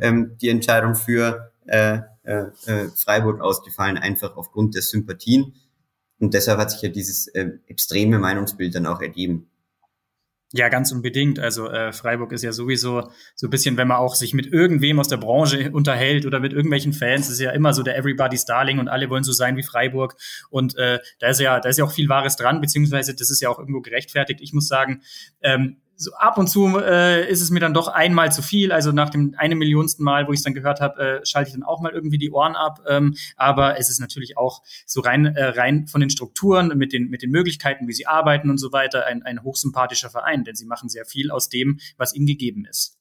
ähm, 0.00 0.38
die 0.40 0.48
Entscheidung 0.48 0.94
für 0.94 1.52
äh, 1.66 1.98
äh, 2.22 2.44
äh, 2.64 2.88
Freiburg 2.96 3.42
ausgefallen, 3.42 3.98
einfach 3.98 4.38
aufgrund 4.38 4.74
der 4.74 4.80
Sympathien. 4.80 5.54
Und 6.18 6.32
deshalb 6.32 6.58
hat 6.58 6.70
sich 6.70 6.80
ja 6.80 6.88
dieses 6.88 7.26
äh, 7.28 7.50
extreme 7.66 8.18
Meinungsbild 8.18 8.74
dann 8.74 8.86
auch 8.86 9.02
ergeben. 9.02 9.50
Ja, 10.52 10.68
ganz 10.68 10.92
unbedingt. 10.92 11.40
Also 11.40 11.68
äh, 11.68 11.92
Freiburg 11.92 12.30
ist 12.30 12.44
ja 12.44 12.52
sowieso 12.52 13.10
so 13.34 13.48
ein 13.48 13.50
bisschen, 13.50 13.76
wenn 13.76 13.88
man 13.88 13.96
auch 13.96 14.14
sich 14.14 14.34
mit 14.34 14.46
irgendwem 14.46 15.00
aus 15.00 15.08
der 15.08 15.16
Branche 15.16 15.72
unterhält 15.72 16.26
oder 16.26 16.38
mit 16.38 16.52
irgendwelchen 16.52 16.92
Fans, 16.92 17.28
ist 17.28 17.40
ja 17.40 17.50
immer 17.50 17.74
so 17.74 17.82
der 17.82 17.96
Everybody's 17.96 18.44
Darling 18.44 18.78
und 18.78 18.86
alle 18.86 19.10
wollen 19.10 19.24
so 19.24 19.32
sein 19.32 19.56
wie 19.56 19.64
Freiburg. 19.64 20.14
Und 20.50 20.76
äh, 20.76 21.00
da 21.18 21.28
ist 21.28 21.40
ja, 21.40 21.58
da 21.58 21.68
ist 21.68 21.78
ja 21.78 21.84
auch 21.84 21.92
viel 21.92 22.08
Wahres 22.08 22.36
dran, 22.36 22.60
beziehungsweise 22.60 23.16
das 23.16 23.30
ist 23.30 23.40
ja 23.40 23.48
auch 23.48 23.58
irgendwo 23.58 23.80
gerechtfertigt. 23.80 24.40
Ich 24.40 24.52
muss 24.52 24.68
sagen, 24.68 25.02
ähm, 25.42 25.78
so 25.96 26.12
ab 26.14 26.38
und 26.38 26.48
zu 26.48 26.78
äh, 26.78 27.28
ist 27.30 27.40
es 27.40 27.50
mir 27.50 27.60
dann 27.60 27.74
doch 27.74 27.88
einmal 27.88 28.32
zu 28.32 28.42
viel. 28.42 28.72
Also 28.72 28.92
nach 28.92 29.10
dem 29.10 29.34
einem 29.36 29.58
Millionsten 29.58 30.04
Mal, 30.04 30.26
wo 30.26 30.32
ich 30.32 30.38
es 30.38 30.44
dann 30.44 30.54
gehört 30.54 30.80
habe, 30.80 31.20
äh, 31.20 31.26
schalte 31.26 31.48
ich 31.48 31.54
dann 31.54 31.62
auch 31.62 31.80
mal 31.80 31.92
irgendwie 31.92 32.18
die 32.18 32.30
Ohren 32.30 32.56
ab. 32.56 32.80
Ähm, 32.88 33.14
aber 33.36 33.78
es 33.78 33.90
ist 33.90 34.00
natürlich 34.00 34.36
auch 34.36 34.62
so 34.86 35.00
rein 35.00 35.26
äh, 35.26 35.44
rein 35.44 35.86
von 35.86 36.00
den 36.00 36.10
Strukturen 36.10 36.76
mit 36.76 36.92
den 36.92 37.08
mit 37.08 37.22
den 37.22 37.30
Möglichkeiten, 37.30 37.86
wie 37.88 37.92
sie 37.92 38.06
arbeiten 38.06 38.50
und 38.50 38.58
so 38.58 38.72
weiter, 38.72 39.06
ein, 39.06 39.22
ein 39.22 39.42
hochsympathischer 39.42 40.10
Verein, 40.10 40.44
denn 40.44 40.56
sie 40.56 40.66
machen 40.66 40.88
sehr 40.88 41.04
viel 41.04 41.30
aus 41.30 41.48
dem, 41.48 41.78
was 41.96 42.14
ihnen 42.14 42.26
gegeben 42.26 42.66
ist. 42.68 42.98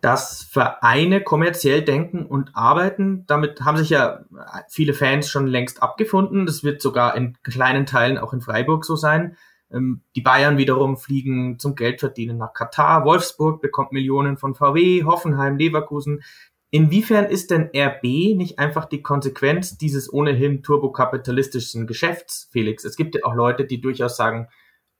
Dass 0.00 0.42
Vereine 0.42 1.22
kommerziell 1.22 1.82
denken 1.82 2.26
und 2.26 2.54
arbeiten, 2.54 3.24
damit 3.26 3.62
haben 3.62 3.78
sich 3.78 3.90
ja 3.90 4.24
viele 4.68 4.94
Fans 4.94 5.28
schon 5.28 5.46
längst 5.46 5.82
abgefunden. 5.82 6.46
Das 6.46 6.62
wird 6.62 6.82
sogar 6.82 7.16
in 7.16 7.36
kleinen 7.42 7.86
Teilen 7.86 8.18
auch 8.18 8.32
in 8.32 8.40
Freiburg 8.40 8.84
so 8.84 8.94
sein. 8.94 9.36
Ähm, 9.72 10.02
die 10.14 10.20
Bayern 10.20 10.58
wiederum 10.58 10.96
fliegen 10.96 11.58
zum 11.58 11.74
Geldverdienen 11.74 12.38
nach 12.38 12.52
Katar. 12.52 13.04
Wolfsburg 13.04 13.60
bekommt 13.60 13.92
Millionen 13.92 14.36
von 14.36 14.54
VW, 14.54 15.04
Hoffenheim, 15.04 15.56
Leverkusen. 15.56 16.22
Inwiefern 16.70 17.26
ist 17.26 17.50
denn 17.50 17.70
RB 17.74 18.02
nicht 18.36 18.58
einfach 18.58 18.86
die 18.86 19.02
Konsequenz 19.02 19.78
dieses 19.78 20.12
ohnehin 20.12 20.62
turbokapitalistischen 20.62 21.86
Geschäfts, 21.86 22.48
Felix? 22.52 22.84
Es 22.84 22.96
gibt 22.96 23.14
ja 23.14 23.24
auch 23.24 23.34
Leute, 23.34 23.64
die 23.64 23.80
durchaus 23.80 24.16
sagen, 24.16 24.48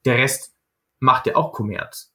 der 0.04 0.16
Rest 0.16 0.54
macht 1.00 1.26
ja 1.26 1.36
auch 1.36 1.52
Kommerz. 1.52 2.12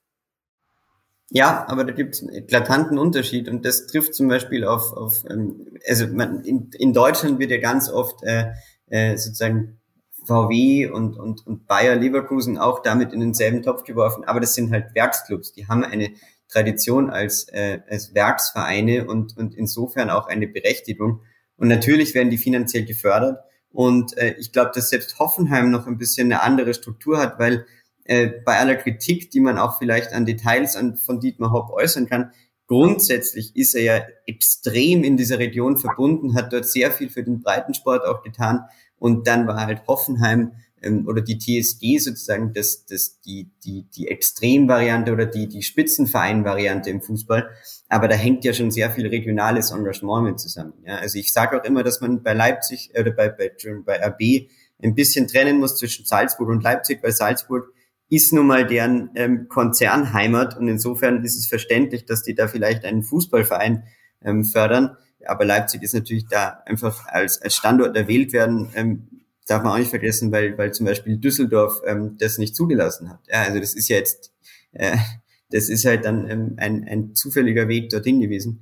Ja, 1.29 1.65
aber 1.67 1.85
da 1.85 1.93
gibt 1.93 2.15
es 2.15 2.21
einen 2.21 2.33
eklatanten 2.33 2.97
Unterschied 2.97 3.47
und 3.47 3.63
das 3.63 3.87
trifft 3.87 4.15
zum 4.15 4.27
Beispiel 4.27 4.65
auf, 4.65 4.91
auf 4.91 5.23
ähm, 5.29 5.77
also 5.87 6.07
man, 6.07 6.43
in, 6.43 6.71
in 6.73 6.93
Deutschland 6.93 7.39
wird 7.39 7.51
ja 7.51 7.59
ganz 7.59 7.89
oft 7.89 8.21
äh, 8.23 8.51
äh, 8.87 9.15
sozusagen 9.15 9.80
VW 10.23 10.87
und, 10.87 11.17
und, 11.17 11.45
und 11.45 11.67
Bayer 11.67 11.95
Leverkusen 11.95 12.57
auch 12.57 12.81
damit 12.81 13.13
in 13.13 13.19
denselben 13.19 13.63
Topf 13.63 13.83
geworfen, 13.83 14.23
aber 14.23 14.39
das 14.39 14.53
sind 14.53 14.71
halt 14.71 14.93
Werksclubs, 14.93 15.53
die 15.53 15.67
haben 15.67 15.83
eine 15.83 16.11
Tradition 16.51 17.09
als, 17.09 17.47
äh, 17.49 17.79
als 17.89 18.13
Werksvereine 18.13 19.07
und, 19.07 19.37
und 19.37 19.55
insofern 19.55 20.09
auch 20.09 20.27
eine 20.27 20.47
Berechtigung. 20.47 21.21
Und 21.55 21.69
natürlich 21.69 22.13
werden 22.13 22.29
die 22.29 22.37
finanziell 22.37 22.85
gefördert. 22.85 23.39
Und 23.69 24.17
äh, 24.17 24.35
ich 24.37 24.51
glaube, 24.51 24.71
dass 24.75 24.89
selbst 24.89 25.17
Hoffenheim 25.17 25.71
noch 25.71 25.87
ein 25.87 25.97
bisschen 25.97 26.31
eine 26.31 26.41
andere 26.41 26.73
Struktur 26.73 27.19
hat, 27.19 27.39
weil 27.39 27.65
äh, 28.03 28.27
bei 28.27 28.57
aller 28.57 28.75
Kritik, 28.75 29.31
die 29.31 29.39
man 29.39 29.57
auch 29.57 29.77
vielleicht 29.77 30.11
an 30.11 30.25
Details 30.25 30.75
an, 30.75 30.97
von 30.97 31.19
Dietmar 31.21 31.53
Hopp 31.53 31.71
äußern 31.71 32.07
kann, 32.07 32.31
grundsätzlich 32.71 33.53
ist 33.57 33.75
er 33.75 33.83
ja 33.83 34.01
extrem 34.25 35.03
in 35.03 35.17
dieser 35.17 35.39
Region 35.39 35.77
verbunden, 35.77 36.35
hat 36.35 36.53
dort 36.53 36.65
sehr 36.65 36.89
viel 36.89 37.09
für 37.09 37.21
den 37.21 37.41
Breitensport 37.41 38.05
auch 38.05 38.23
getan 38.23 38.63
und 38.97 39.27
dann 39.27 39.45
war 39.45 39.57
halt 39.57 39.85
Hoffenheim 39.87 40.53
ähm, 40.81 41.05
oder 41.05 41.21
die 41.21 41.37
TSG 41.37 41.97
sozusagen 41.97 42.53
das, 42.53 42.85
das, 42.85 43.19
die, 43.19 43.51
die, 43.65 43.89
die 43.93 44.07
Extremvariante 44.07 45.11
oder 45.11 45.25
die, 45.25 45.49
die 45.49 45.63
Spitzenverein-Variante 45.63 46.89
im 46.89 47.01
Fußball. 47.01 47.49
Aber 47.89 48.07
da 48.07 48.15
hängt 48.15 48.45
ja 48.45 48.53
schon 48.53 48.71
sehr 48.71 48.89
viel 48.89 49.07
regionales 49.07 49.71
Engagement 49.71 50.23
mit 50.23 50.39
zusammen. 50.39 50.75
Ja? 50.85 50.95
Also 50.95 51.19
ich 51.19 51.33
sage 51.33 51.59
auch 51.59 51.65
immer, 51.65 51.83
dass 51.83 51.99
man 51.99 52.23
bei 52.23 52.31
Leipzig 52.31 52.91
oder 52.97 53.11
bei, 53.11 53.27
bei, 53.27 53.51
bei 53.83 54.01
RB 54.01 54.49
ein 54.81 54.95
bisschen 54.95 55.27
trennen 55.27 55.59
muss 55.59 55.75
zwischen 55.75 56.05
Salzburg 56.05 56.47
und 56.47 56.63
Leipzig, 56.63 57.03
weil 57.03 57.11
Salzburg 57.11 57.73
ist 58.11 58.33
nun 58.33 58.45
mal 58.45 58.67
deren 58.67 59.09
ähm, 59.15 59.47
Konzernheimat 59.47 60.57
und 60.57 60.67
insofern 60.67 61.23
ist 61.23 61.37
es 61.37 61.47
verständlich, 61.47 62.05
dass 62.05 62.21
die 62.21 62.35
da 62.35 62.47
vielleicht 62.47 62.85
einen 62.85 63.01
Fußballverein 63.01 63.85
ähm, 64.23 64.43
fördern 64.43 64.97
aber 65.25 65.45
Leipzig 65.45 65.83
ist 65.83 65.93
natürlich 65.93 66.27
da 66.27 66.61
einfach 66.65 67.07
als, 67.07 67.41
als 67.41 67.55
Standort 67.55 67.95
erwählt 67.95 68.33
werden, 68.33 68.69
ähm, 68.75 69.07
darf 69.47 69.63
man 69.63 69.73
auch 69.73 69.77
nicht 69.77 69.89
vergessen, 69.89 70.31
weil, 70.31 70.57
weil 70.57 70.73
zum 70.73 70.85
Beispiel 70.85 71.17
Düsseldorf 71.17 71.81
ähm, 71.85 72.15
das 72.19 72.37
nicht 72.37 72.55
zugelassen 72.55 73.09
hat. 73.09 73.19
Ja, 73.27 73.43
also 73.43 73.59
das 73.59 73.73
ist 73.73 73.89
ja 73.89 73.97
jetzt, 73.97 74.33
äh, 74.71 74.97
das 75.49 75.69
ist 75.69 75.85
halt 75.85 76.05
dann 76.05 76.29
ähm, 76.29 76.53
ein, 76.57 76.85
ein 76.87 77.15
zufälliger 77.15 77.67
Weg 77.67 77.89
dorthin 77.89 78.19
gewesen. 78.21 78.61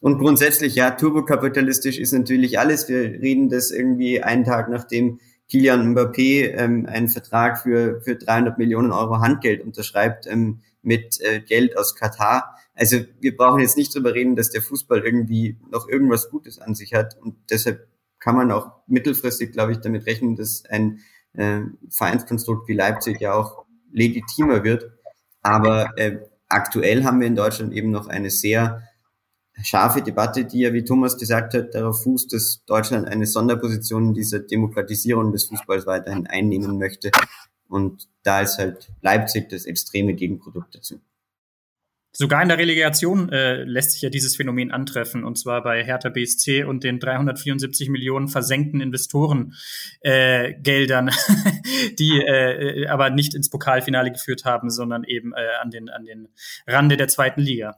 Und 0.00 0.18
grundsätzlich, 0.18 0.76
ja, 0.76 0.92
turbokapitalistisch 0.92 1.98
ist 1.98 2.12
natürlich 2.12 2.58
alles. 2.58 2.88
Wir 2.88 3.00
reden 3.00 3.48
das 3.48 3.72
irgendwie 3.72 4.22
einen 4.22 4.44
Tag 4.44 4.68
nachdem 4.68 5.18
Kilian 5.48 5.94
Mbappé 5.94 6.54
ähm, 6.54 6.86
einen 6.86 7.08
Vertrag 7.08 7.62
für, 7.62 8.00
für 8.02 8.16
300 8.16 8.58
Millionen 8.58 8.92
Euro 8.92 9.20
Handgeld 9.20 9.62
unterschreibt 9.62 10.26
ähm, 10.26 10.60
mit 10.82 11.20
äh, 11.20 11.40
Geld 11.40 11.76
aus 11.76 11.94
Katar 11.94 12.58
also 12.78 12.98
wir 13.18 13.36
brauchen 13.36 13.60
jetzt 13.60 13.76
nicht 13.76 13.92
drüber 13.92 14.14
reden, 14.14 14.36
dass 14.36 14.50
der 14.50 14.62
Fußball 14.62 15.04
irgendwie 15.04 15.58
noch 15.68 15.88
irgendwas 15.88 16.30
Gutes 16.30 16.60
an 16.60 16.76
sich 16.76 16.94
hat 16.94 17.18
und 17.20 17.34
deshalb 17.50 17.88
kann 18.20 18.36
man 18.36 18.52
auch 18.52 18.70
mittelfristig, 18.86 19.52
glaube 19.52 19.72
ich, 19.72 19.78
damit 19.78 20.06
rechnen, 20.06 20.36
dass 20.36 20.64
ein 20.64 21.00
äh, 21.32 21.60
Vereinskonstrukt 21.90 22.68
wie 22.68 22.74
Leipzig 22.74 23.20
ja 23.20 23.34
auch 23.34 23.64
legitimer 23.92 24.62
wird. 24.62 24.92
Aber 25.42 25.90
äh, 25.96 26.18
aktuell 26.48 27.04
haben 27.04 27.20
wir 27.20 27.26
in 27.26 27.34
Deutschland 27.34 27.72
eben 27.72 27.90
noch 27.90 28.06
eine 28.06 28.30
sehr 28.30 28.82
scharfe 29.62 30.02
Debatte, 30.02 30.44
die 30.44 30.60
ja, 30.60 30.72
wie 30.72 30.84
Thomas 30.84 31.18
gesagt 31.18 31.54
hat, 31.54 31.74
darauf 31.74 32.02
fußt, 32.02 32.32
dass 32.32 32.64
Deutschland 32.66 33.06
eine 33.06 33.26
Sonderposition 33.26 34.08
in 34.08 34.14
dieser 34.14 34.40
Demokratisierung 34.40 35.32
des 35.32 35.44
Fußballs 35.44 35.86
weiterhin 35.86 36.26
einnehmen 36.26 36.78
möchte. 36.78 37.10
Und 37.68 38.08
da 38.22 38.40
ist 38.40 38.58
halt 38.58 38.90
Leipzig 39.02 39.48
das 39.48 39.66
extreme 39.66 40.14
Gegenprodukt 40.14 40.74
dazu. 40.74 41.00
Sogar 42.12 42.42
in 42.42 42.48
der 42.48 42.58
Relegation 42.58 43.30
äh, 43.30 43.62
lässt 43.62 43.92
sich 43.92 44.02
ja 44.02 44.08
dieses 44.08 44.34
Phänomen 44.34 44.72
antreffen, 44.72 45.22
und 45.24 45.38
zwar 45.38 45.62
bei 45.62 45.84
Hertha 45.84 46.08
BSC 46.08 46.64
und 46.64 46.82
den 46.82 46.98
374 46.98 47.90
Millionen 47.90 48.26
versenkten 48.28 48.80
Investorengeldern, 48.80 51.08
äh, 51.08 51.12
die 51.98 52.20
äh, 52.20 52.86
aber 52.88 53.10
nicht 53.10 53.34
ins 53.34 53.50
Pokalfinale 53.50 54.10
geführt 54.10 54.46
haben, 54.46 54.70
sondern 54.70 55.04
eben 55.04 55.34
äh, 55.34 55.48
an, 55.62 55.70
den, 55.70 55.90
an 55.90 56.06
den 56.06 56.28
Rande 56.66 56.96
der 56.96 57.08
zweiten 57.08 57.42
Liga. 57.42 57.76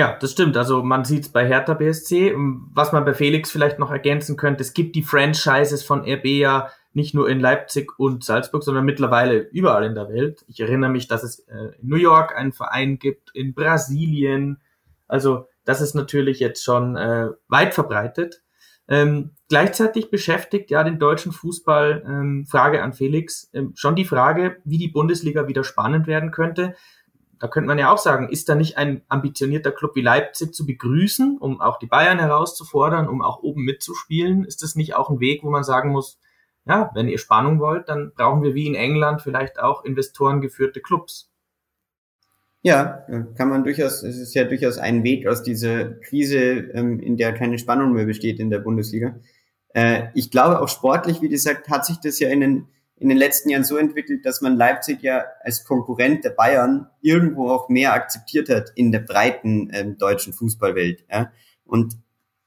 Ja, 0.00 0.16
das 0.18 0.32
stimmt. 0.32 0.56
Also 0.56 0.82
man 0.82 1.04
sieht 1.04 1.24
es 1.24 1.28
bei 1.28 1.46
Hertha 1.46 1.74
BSC. 1.74 2.34
Was 2.72 2.90
man 2.92 3.04
bei 3.04 3.12
Felix 3.12 3.50
vielleicht 3.50 3.78
noch 3.78 3.90
ergänzen 3.90 4.38
könnte, 4.38 4.62
es 4.62 4.72
gibt 4.72 4.96
die 4.96 5.02
Franchises 5.02 5.82
von 5.82 6.10
RB 6.10 6.24
ja 6.24 6.70
nicht 6.94 7.12
nur 7.12 7.28
in 7.28 7.38
Leipzig 7.38 7.98
und 7.98 8.24
Salzburg, 8.24 8.62
sondern 8.62 8.86
mittlerweile 8.86 9.40
überall 9.40 9.84
in 9.84 9.94
der 9.94 10.08
Welt. 10.08 10.42
Ich 10.48 10.58
erinnere 10.58 10.88
mich, 10.88 11.06
dass 11.06 11.22
es 11.22 11.40
äh, 11.40 11.74
in 11.82 11.88
New 11.90 11.96
York 11.96 12.34
einen 12.34 12.52
Verein 12.52 12.98
gibt, 12.98 13.30
in 13.34 13.52
Brasilien. 13.52 14.62
Also 15.06 15.48
das 15.66 15.82
ist 15.82 15.94
natürlich 15.94 16.40
jetzt 16.40 16.64
schon 16.64 16.96
äh, 16.96 17.28
weit 17.48 17.74
verbreitet. 17.74 18.40
Ähm, 18.88 19.32
gleichzeitig 19.50 20.10
beschäftigt 20.10 20.70
ja 20.70 20.82
den 20.82 20.98
deutschen 20.98 21.32
Fußball, 21.32 22.02
ähm, 22.06 22.46
Frage 22.48 22.82
an 22.82 22.94
Felix, 22.94 23.50
ähm, 23.52 23.72
schon 23.76 23.96
die 23.96 24.06
Frage, 24.06 24.56
wie 24.64 24.78
die 24.78 24.88
Bundesliga 24.88 25.46
wieder 25.46 25.62
spannend 25.62 26.06
werden 26.06 26.30
könnte. 26.30 26.74
Da 27.40 27.48
könnte 27.48 27.68
man 27.68 27.78
ja 27.78 27.90
auch 27.90 27.98
sagen, 27.98 28.28
ist 28.28 28.50
da 28.50 28.54
nicht 28.54 28.76
ein 28.76 29.00
ambitionierter 29.08 29.72
Club 29.72 29.96
wie 29.96 30.02
Leipzig 30.02 30.54
zu 30.54 30.66
begrüßen, 30.66 31.38
um 31.38 31.60
auch 31.60 31.78
die 31.78 31.86
Bayern 31.86 32.18
herauszufordern, 32.18 33.08
um 33.08 33.22
auch 33.22 33.42
oben 33.42 33.64
mitzuspielen? 33.64 34.44
Ist 34.44 34.62
das 34.62 34.76
nicht 34.76 34.94
auch 34.94 35.08
ein 35.08 35.20
Weg, 35.20 35.42
wo 35.42 35.50
man 35.50 35.64
sagen 35.64 35.90
muss, 35.90 36.20
ja, 36.66 36.90
wenn 36.94 37.08
ihr 37.08 37.18
Spannung 37.18 37.58
wollt, 37.58 37.88
dann 37.88 38.12
brauchen 38.14 38.42
wir 38.42 38.54
wie 38.54 38.66
in 38.66 38.74
England 38.74 39.22
vielleicht 39.22 39.58
auch 39.58 39.84
investorengeführte 39.84 40.80
Clubs. 40.80 41.30
Ja, 42.62 43.06
kann 43.36 43.48
man 43.48 43.64
durchaus, 43.64 44.02
es 44.02 44.18
ist 44.18 44.34
ja 44.34 44.44
durchaus 44.44 44.76
ein 44.76 45.02
Weg 45.02 45.26
aus 45.26 45.42
dieser 45.42 45.92
Krise, 45.94 46.38
ähm, 46.74 47.00
in 47.00 47.16
der 47.16 47.32
keine 47.32 47.58
Spannung 47.58 47.94
mehr 47.94 48.04
besteht 48.04 48.38
in 48.38 48.50
der 48.50 48.58
Bundesliga. 48.58 49.18
Äh, 49.72 50.08
ich 50.14 50.30
glaube 50.30 50.60
auch 50.60 50.68
sportlich, 50.68 51.22
wie 51.22 51.30
gesagt, 51.30 51.70
hat 51.70 51.86
sich 51.86 52.00
das 52.00 52.18
ja 52.18 52.28
in 52.28 52.40
den, 52.40 52.68
in 53.00 53.08
den 53.08 53.16
letzten 53.16 53.48
Jahren 53.48 53.64
so 53.64 53.78
entwickelt, 53.78 54.26
dass 54.26 54.42
man 54.42 54.56
Leipzig 54.56 55.02
ja 55.02 55.24
als 55.42 55.64
Konkurrent 55.64 56.22
der 56.22 56.30
Bayern 56.30 56.86
irgendwo 57.00 57.48
auch 57.48 57.70
mehr 57.70 57.94
akzeptiert 57.94 58.50
hat 58.50 58.72
in 58.74 58.92
der 58.92 59.00
breiten 59.00 59.70
ähm, 59.72 59.96
deutschen 59.96 60.34
Fußballwelt. 60.34 61.06
Ja? 61.10 61.32
Und 61.64 61.96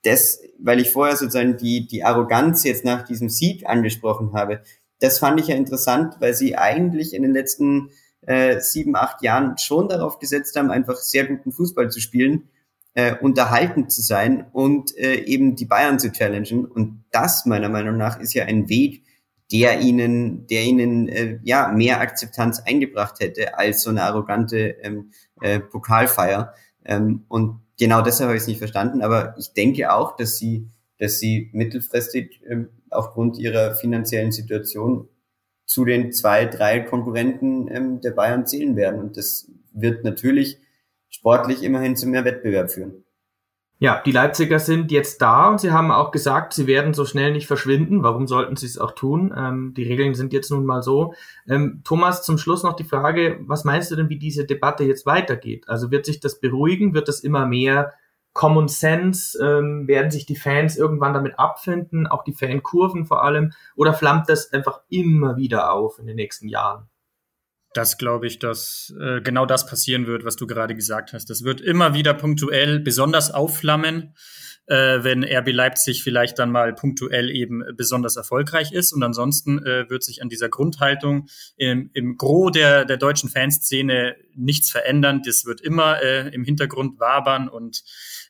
das, 0.04 0.42
weil 0.60 0.80
ich 0.80 0.92
vorher 0.92 1.16
sozusagen 1.16 1.58
die, 1.58 1.88
die 1.88 2.04
Arroganz 2.04 2.64
jetzt 2.64 2.86
nach 2.86 3.02
diesem 3.04 3.30
Sieg 3.30 3.68
angesprochen 3.68 4.34
habe, 4.34 4.62
das 5.00 5.18
fand 5.18 5.40
ich 5.40 5.48
ja 5.48 5.56
interessant, 5.56 6.18
weil 6.20 6.36
sie 6.36 6.56
eigentlich 6.56 7.16
in 7.16 7.24
den 7.24 7.34
letzten 7.34 7.90
äh, 8.22 8.60
sieben, 8.60 8.96
acht 8.96 9.24
Jahren 9.24 9.58
schon 9.58 9.90
darauf 9.90 10.20
gesetzt 10.20 10.56
haben, 10.56 10.70
einfach 10.70 10.98
sehr 10.98 11.26
guten 11.26 11.52
Fußball 11.52 11.90
zu 11.90 12.00
spielen, 12.00 12.50
äh, 12.94 13.16
unterhaltend 13.16 13.92
zu 13.92 14.04
sein 14.04 14.46
und 14.54 14.96
äh, 14.98 15.16
eben 15.16 15.56
die 15.56 15.66
Bayern 15.66 15.98
zu 15.98 16.12
challengen. 16.12 16.66
Und 16.66 17.06
das 17.12 17.48
meiner 17.48 17.70
Meinung 17.70 17.98
nach 17.98 18.20
ist 18.20 18.36
ja 18.36 18.46
ein 18.46 18.70
Weg, 18.70 19.04
der 19.54 19.82
ihnen, 19.82 20.48
der 20.48 20.64
ihnen 20.64 21.08
äh, 21.08 21.40
ja 21.44 21.72
mehr 21.72 22.02
Akzeptanz 22.02 22.60
eingebracht 22.66 23.20
hätte 23.20 23.58
als 23.58 23.84
so 23.84 23.92
eine 23.92 24.02
arrogante 24.02 24.76
ähm, 24.82 25.12
äh, 25.42 25.60
Pokalfeier. 25.60 26.54
Ähm, 26.84 27.26
und 27.28 27.62
genau 27.78 28.02
deshalb 28.02 28.30
habe 28.30 28.36
ich 28.36 28.42
es 28.42 28.48
nicht 28.48 28.58
verstanden. 28.58 29.04
Aber 29.04 29.36
ich 29.38 29.54
denke 29.54 29.94
auch, 29.94 30.18
dass 30.18 30.38
sie, 30.38 30.68
dass 30.98 31.20
sie 31.20 31.52
mittelfristig 31.54 32.42
ähm, 32.50 32.70
aufgrund 32.90 33.38
ihrer 33.38 33.76
finanziellen 33.76 34.32
Situation 34.32 35.08
zu 35.66 35.86
den 35.86 36.12
zwei, 36.12 36.46
drei 36.46 36.80
Konkurrenten 36.80 37.68
ähm, 37.72 38.02
der 38.02 38.12
Bayern 38.12 38.48
zählen 38.48 38.76
werden. 38.76 39.00
Und 39.00 39.18
das 39.18 39.52
wird 39.72 40.04
natürlich 40.04 40.60
sportlich 41.10 41.62
immerhin 41.62 41.96
zu 41.96 42.08
mehr 42.08 42.26
Wettbewerb 42.26 42.72
führen. 42.72 43.03
Ja, 43.84 44.02
die 44.02 44.14
Leipziger 44.14 44.60
sind 44.60 44.94
jetzt 44.94 45.22
da 45.22 45.50
und 45.50 45.60
sie 45.60 45.74
haben 45.74 45.92
auch 45.92 46.12
gesagt, 46.12 46.54
sie 46.54 46.68
werden 46.68 46.94
so 46.94 47.04
schnell 47.04 47.34
nicht 47.34 47.48
verschwinden. 47.48 48.02
Warum 48.02 48.28
sollten 48.28 48.56
sie 48.56 48.66
es 48.66 48.78
auch 48.78 48.92
tun? 48.92 49.34
Ähm, 49.38 49.74
die 49.76 49.84
Regeln 49.84 50.14
sind 50.14 50.32
jetzt 50.32 50.52
nun 50.52 50.66
mal 50.66 50.82
so. 50.82 51.16
Ähm, 51.50 51.82
Thomas, 51.84 52.24
zum 52.24 52.38
Schluss 52.38 52.64
noch 52.64 52.78
die 52.78 52.86
Frage, 52.86 53.42
was 53.42 53.66
meinst 53.66 53.92
du 53.92 53.98
denn, 53.98 54.08
wie 54.08 54.18
diese 54.18 54.46
Debatte 54.46 54.86
jetzt 54.86 55.06
weitergeht? 55.06 55.68
Also 55.68 55.92
wird 55.92 56.06
sich 56.06 56.22
das 56.22 56.40
beruhigen? 56.40 56.94
Wird 56.94 57.10
das 57.10 57.20
immer 57.20 57.46
mehr 57.46 57.92
Common 58.32 58.70
Sense? 58.70 59.38
Ähm, 59.46 59.86
werden 59.86 60.12
sich 60.12 60.26
die 60.26 60.38
Fans 60.38 60.78
irgendwann 60.78 61.14
damit 61.14 61.38
abfinden? 61.38 62.08
Auch 62.08 62.24
die 62.24 62.32
Fankurven 62.34 63.06
vor 63.06 63.22
allem? 63.22 63.52
Oder 63.76 63.94
flammt 63.94 64.30
das 64.30 64.54
einfach 64.54 64.80
immer 64.88 65.36
wieder 65.36 65.74
auf 65.74 66.00
in 66.00 66.08
den 66.08 66.16
nächsten 66.16 66.48
Jahren? 66.48 66.88
Das 67.74 67.98
glaube 67.98 68.28
ich, 68.28 68.40
dass 68.40 68.94
äh, 69.00 69.22
genau 69.22 69.46
das 69.46 69.66
passieren 69.66 70.06
wird, 70.06 70.26
was 70.26 70.36
du 70.36 70.46
gerade 70.48 70.76
gesagt 70.76 71.14
hast. 71.14 71.30
Das 71.30 71.44
wird 71.44 71.60
immer 71.60 71.94
wieder 71.94 72.14
punktuell 72.14 72.80
besonders 72.80 73.32
aufflammen, 73.32 74.14
äh, 74.68 75.04
wenn 75.04 75.24
RB 75.24 75.52
Leipzig 75.52 76.04
vielleicht 76.04 76.38
dann 76.38 76.52
mal 76.52 76.74
punktuell 76.74 77.32
eben 77.32 77.64
besonders 77.76 78.16
erfolgreich 78.16 78.72
ist. 78.72 78.94
Und 78.94 79.02
ansonsten 79.02 79.66
äh, 79.66 79.90
wird 79.90 80.04
sich 80.04 80.22
an 80.22 80.30
dieser 80.30 80.50
Grundhaltung 80.50 81.28
im, 81.58 81.90
im 81.94 82.18
Gros 82.18 82.52
der, 82.52 82.86
der 82.86 82.98
deutschen 82.98 83.30
Fanszene 83.30 84.16
nichts 84.36 84.70
verändern. 84.70 85.22
Das 85.26 85.46
wird 85.46 85.60
immer 85.60 86.02
äh, 86.02 86.30
im 86.30 86.44
Hintergrund 86.44 87.00
wabern 87.00 87.50
und 87.50 87.84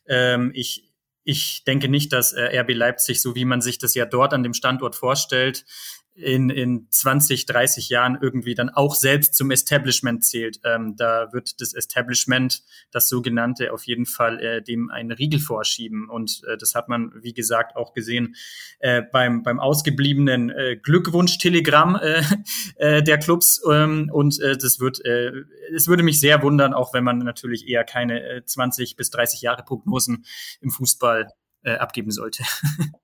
ähm, 0.06 0.52
ich 0.54 0.90
ich 1.26 1.64
denke 1.64 1.88
nicht, 1.88 2.12
dass 2.12 2.34
äh, 2.34 2.60
RB 2.60 2.74
Leipzig, 2.74 3.22
so 3.22 3.34
wie 3.34 3.46
man 3.46 3.62
sich 3.62 3.78
das 3.78 3.94
ja 3.94 4.04
dort 4.04 4.34
an 4.34 4.42
dem 4.42 4.52
Standort 4.52 4.94
vorstellt, 4.94 5.64
in, 6.14 6.48
in 6.48 6.86
20, 6.90 7.46
30 7.46 7.88
Jahren 7.88 8.16
irgendwie 8.20 8.54
dann 8.54 8.70
auch 8.70 8.94
selbst 8.94 9.34
zum 9.34 9.50
Establishment 9.50 10.24
zählt. 10.24 10.60
Ähm, 10.64 10.94
da 10.96 11.32
wird 11.32 11.60
das 11.60 11.74
Establishment, 11.74 12.62
das 12.92 13.08
sogenannte, 13.08 13.72
auf 13.72 13.84
jeden 13.84 14.06
Fall 14.06 14.40
äh, 14.40 14.62
dem 14.62 14.90
einen 14.90 15.10
Riegel 15.10 15.40
vorschieben. 15.40 16.08
Und 16.08 16.42
äh, 16.46 16.56
das 16.56 16.74
hat 16.76 16.88
man, 16.88 17.12
wie 17.20 17.34
gesagt, 17.34 17.74
auch 17.76 17.94
gesehen 17.94 18.36
äh, 18.78 19.02
beim, 19.02 19.42
beim 19.42 19.58
ausgebliebenen 19.58 20.50
äh, 20.50 20.76
Glückwunsch-Telegramm 20.76 21.96
äh, 21.96 22.22
äh, 22.76 23.02
der 23.02 23.18
Clubs. 23.18 23.60
Ähm, 23.70 24.08
und 24.12 24.40
äh, 24.40 24.56
das 24.56 24.78
wird, 24.78 25.04
äh, 25.04 25.32
es 25.74 25.88
würde 25.88 26.04
mich 26.04 26.20
sehr 26.20 26.42
wundern, 26.42 26.74
auch 26.74 26.94
wenn 26.94 27.02
man 27.02 27.18
natürlich 27.18 27.66
eher 27.66 27.82
keine 27.82 28.22
äh, 28.22 28.44
20 28.44 28.94
bis 28.94 29.10
30 29.10 29.42
Jahre 29.42 29.64
Prognosen 29.64 30.24
im 30.60 30.70
Fußball 30.70 31.28
äh, 31.64 31.74
abgeben 31.74 32.12
sollte. 32.12 32.44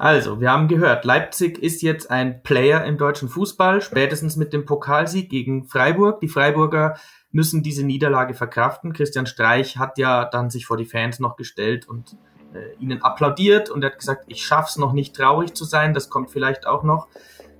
Also, 0.00 0.40
wir 0.40 0.50
haben 0.50 0.66
gehört, 0.66 1.04
Leipzig 1.04 1.58
ist 1.58 1.82
jetzt 1.82 2.10
ein 2.10 2.42
Player 2.42 2.86
im 2.86 2.96
deutschen 2.96 3.28
Fußball, 3.28 3.82
spätestens 3.82 4.34
mit 4.36 4.54
dem 4.54 4.64
Pokalsieg 4.64 5.28
gegen 5.28 5.66
Freiburg. 5.66 6.20
Die 6.20 6.28
Freiburger 6.28 6.96
müssen 7.32 7.62
diese 7.62 7.84
Niederlage 7.84 8.32
verkraften. 8.32 8.94
Christian 8.94 9.26
Streich 9.26 9.76
hat 9.76 9.98
ja 9.98 10.24
dann 10.24 10.48
sich 10.48 10.64
vor 10.64 10.78
die 10.78 10.86
Fans 10.86 11.20
noch 11.20 11.36
gestellt 11.36 11.86
und 11.86 12.16
äh, 12.54 12.82
ihnen 12.82 13.02
applaudiert 13.02 13.68
und 13.68 13.84
hat 13.84 13.98
gesagt, 13.98 14.24
ich 14.28 14.42
schaff's 14.42 14.78
noch 14.78 14.94
nicht 14.94 15.14
traurig 15.14 15.52
zu 15.52 15.66
sein, 15.66 15.92
das 15.92 16.08
kommt 16.08 16.30
vielleicht 16.30 16.66
auch 16.66 16.82
noch. 16.82 17.08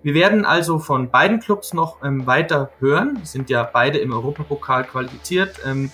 Wir 0.03 0.15
werden 0.15 0.47
also 0.47 0.79
von 0.79 1.11
beiden 1.11 1.41
Clubs 1.41 1.75
noch 1.75 2.03
ähm, 2.03 2.27
weiter 2.27 2.71
hören, 2.79 3.19
sind 3.23 3.51
ja 3.51 3.65
beide 3.71 3.99
im 3.99 4.15
Europapokal 4.15 4.85
qualifiziert. 4.85 5.61
Ähm, 5.67 5.91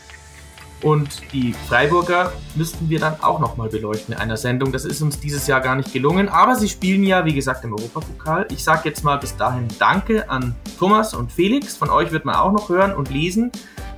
und 0.83 1.33
die 1.33 1.55
Freiburger 1.69 2.33
müssten 2.55 2.91
wir 2.91 3.01
dann 3.01 3.21
auch 3.23 3.41
nochmal 3.41 3.69
beleuchten 3.69 4.15
in 4.15 4.21
einer 4.21 4.37
Sendung. 4.37 4.73
Das 4.73 4.85
ist 4.85 5.01
uns 5.01 5.19
dieses 5.19 5.47
Jahr 5.47 5.61
gar 5.61 5.75
nicht 5.75 5.93
gelungen, 5.93 6.29
aber 6.29 6.57
sie 6.57 6.69
spielen 6.69 7.03
ja, 7.03 7.25
wie 7.25 7.35
gesagt, 7.35 7.65
im 7.65 7.73
Europapokal. 7.73 8.47
Ich 8.51 8.63
sage 8.63 8.89
jetzt 8.89 9.03
mal 9.03 9.17
bis 9.17 9.37
dahin 9.37 9.67
Danke 9.79 10.29
an 10.29 10.55
Thomas 10.79 11.15
und 11.15 11.33
Felix. 11.33 11.77
Von 11.77 11.91
euch 11.91 12.13
wird 12.13 12.27
man 12.27 12.35
auch 12.35 12.53
noch 12.53 12.69
hören 12.69 12.95
und 12.95 13.11
lesen. 13.11 13.51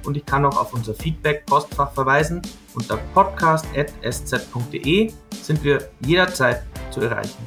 Und 0.04 0.16
ich 0.16 0.24
kann 0.24 0.42
noch 0.42 0.56
auf 0.56 0.72
unser 0.72 0.94
Feedback-Postfach 0.94 1.92
verweisen. 1.92 2.42
Unter 2.74 2.96
podcast.sz.de 3.12 5.12
sind 5.42 5.64
wir 5.64 5.88
jederzeit 6.00 6.62
zu 6.90 7.00
erreichen. 7.00 7.42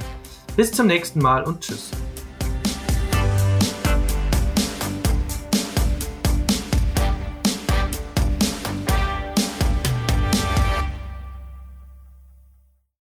Bis 0.58 0.72
zum 0.72 0.88
nächsten 0.88 1.20
Mal 1.20 1.44
und 1.44 1.62
tschüss. 1.62 1.91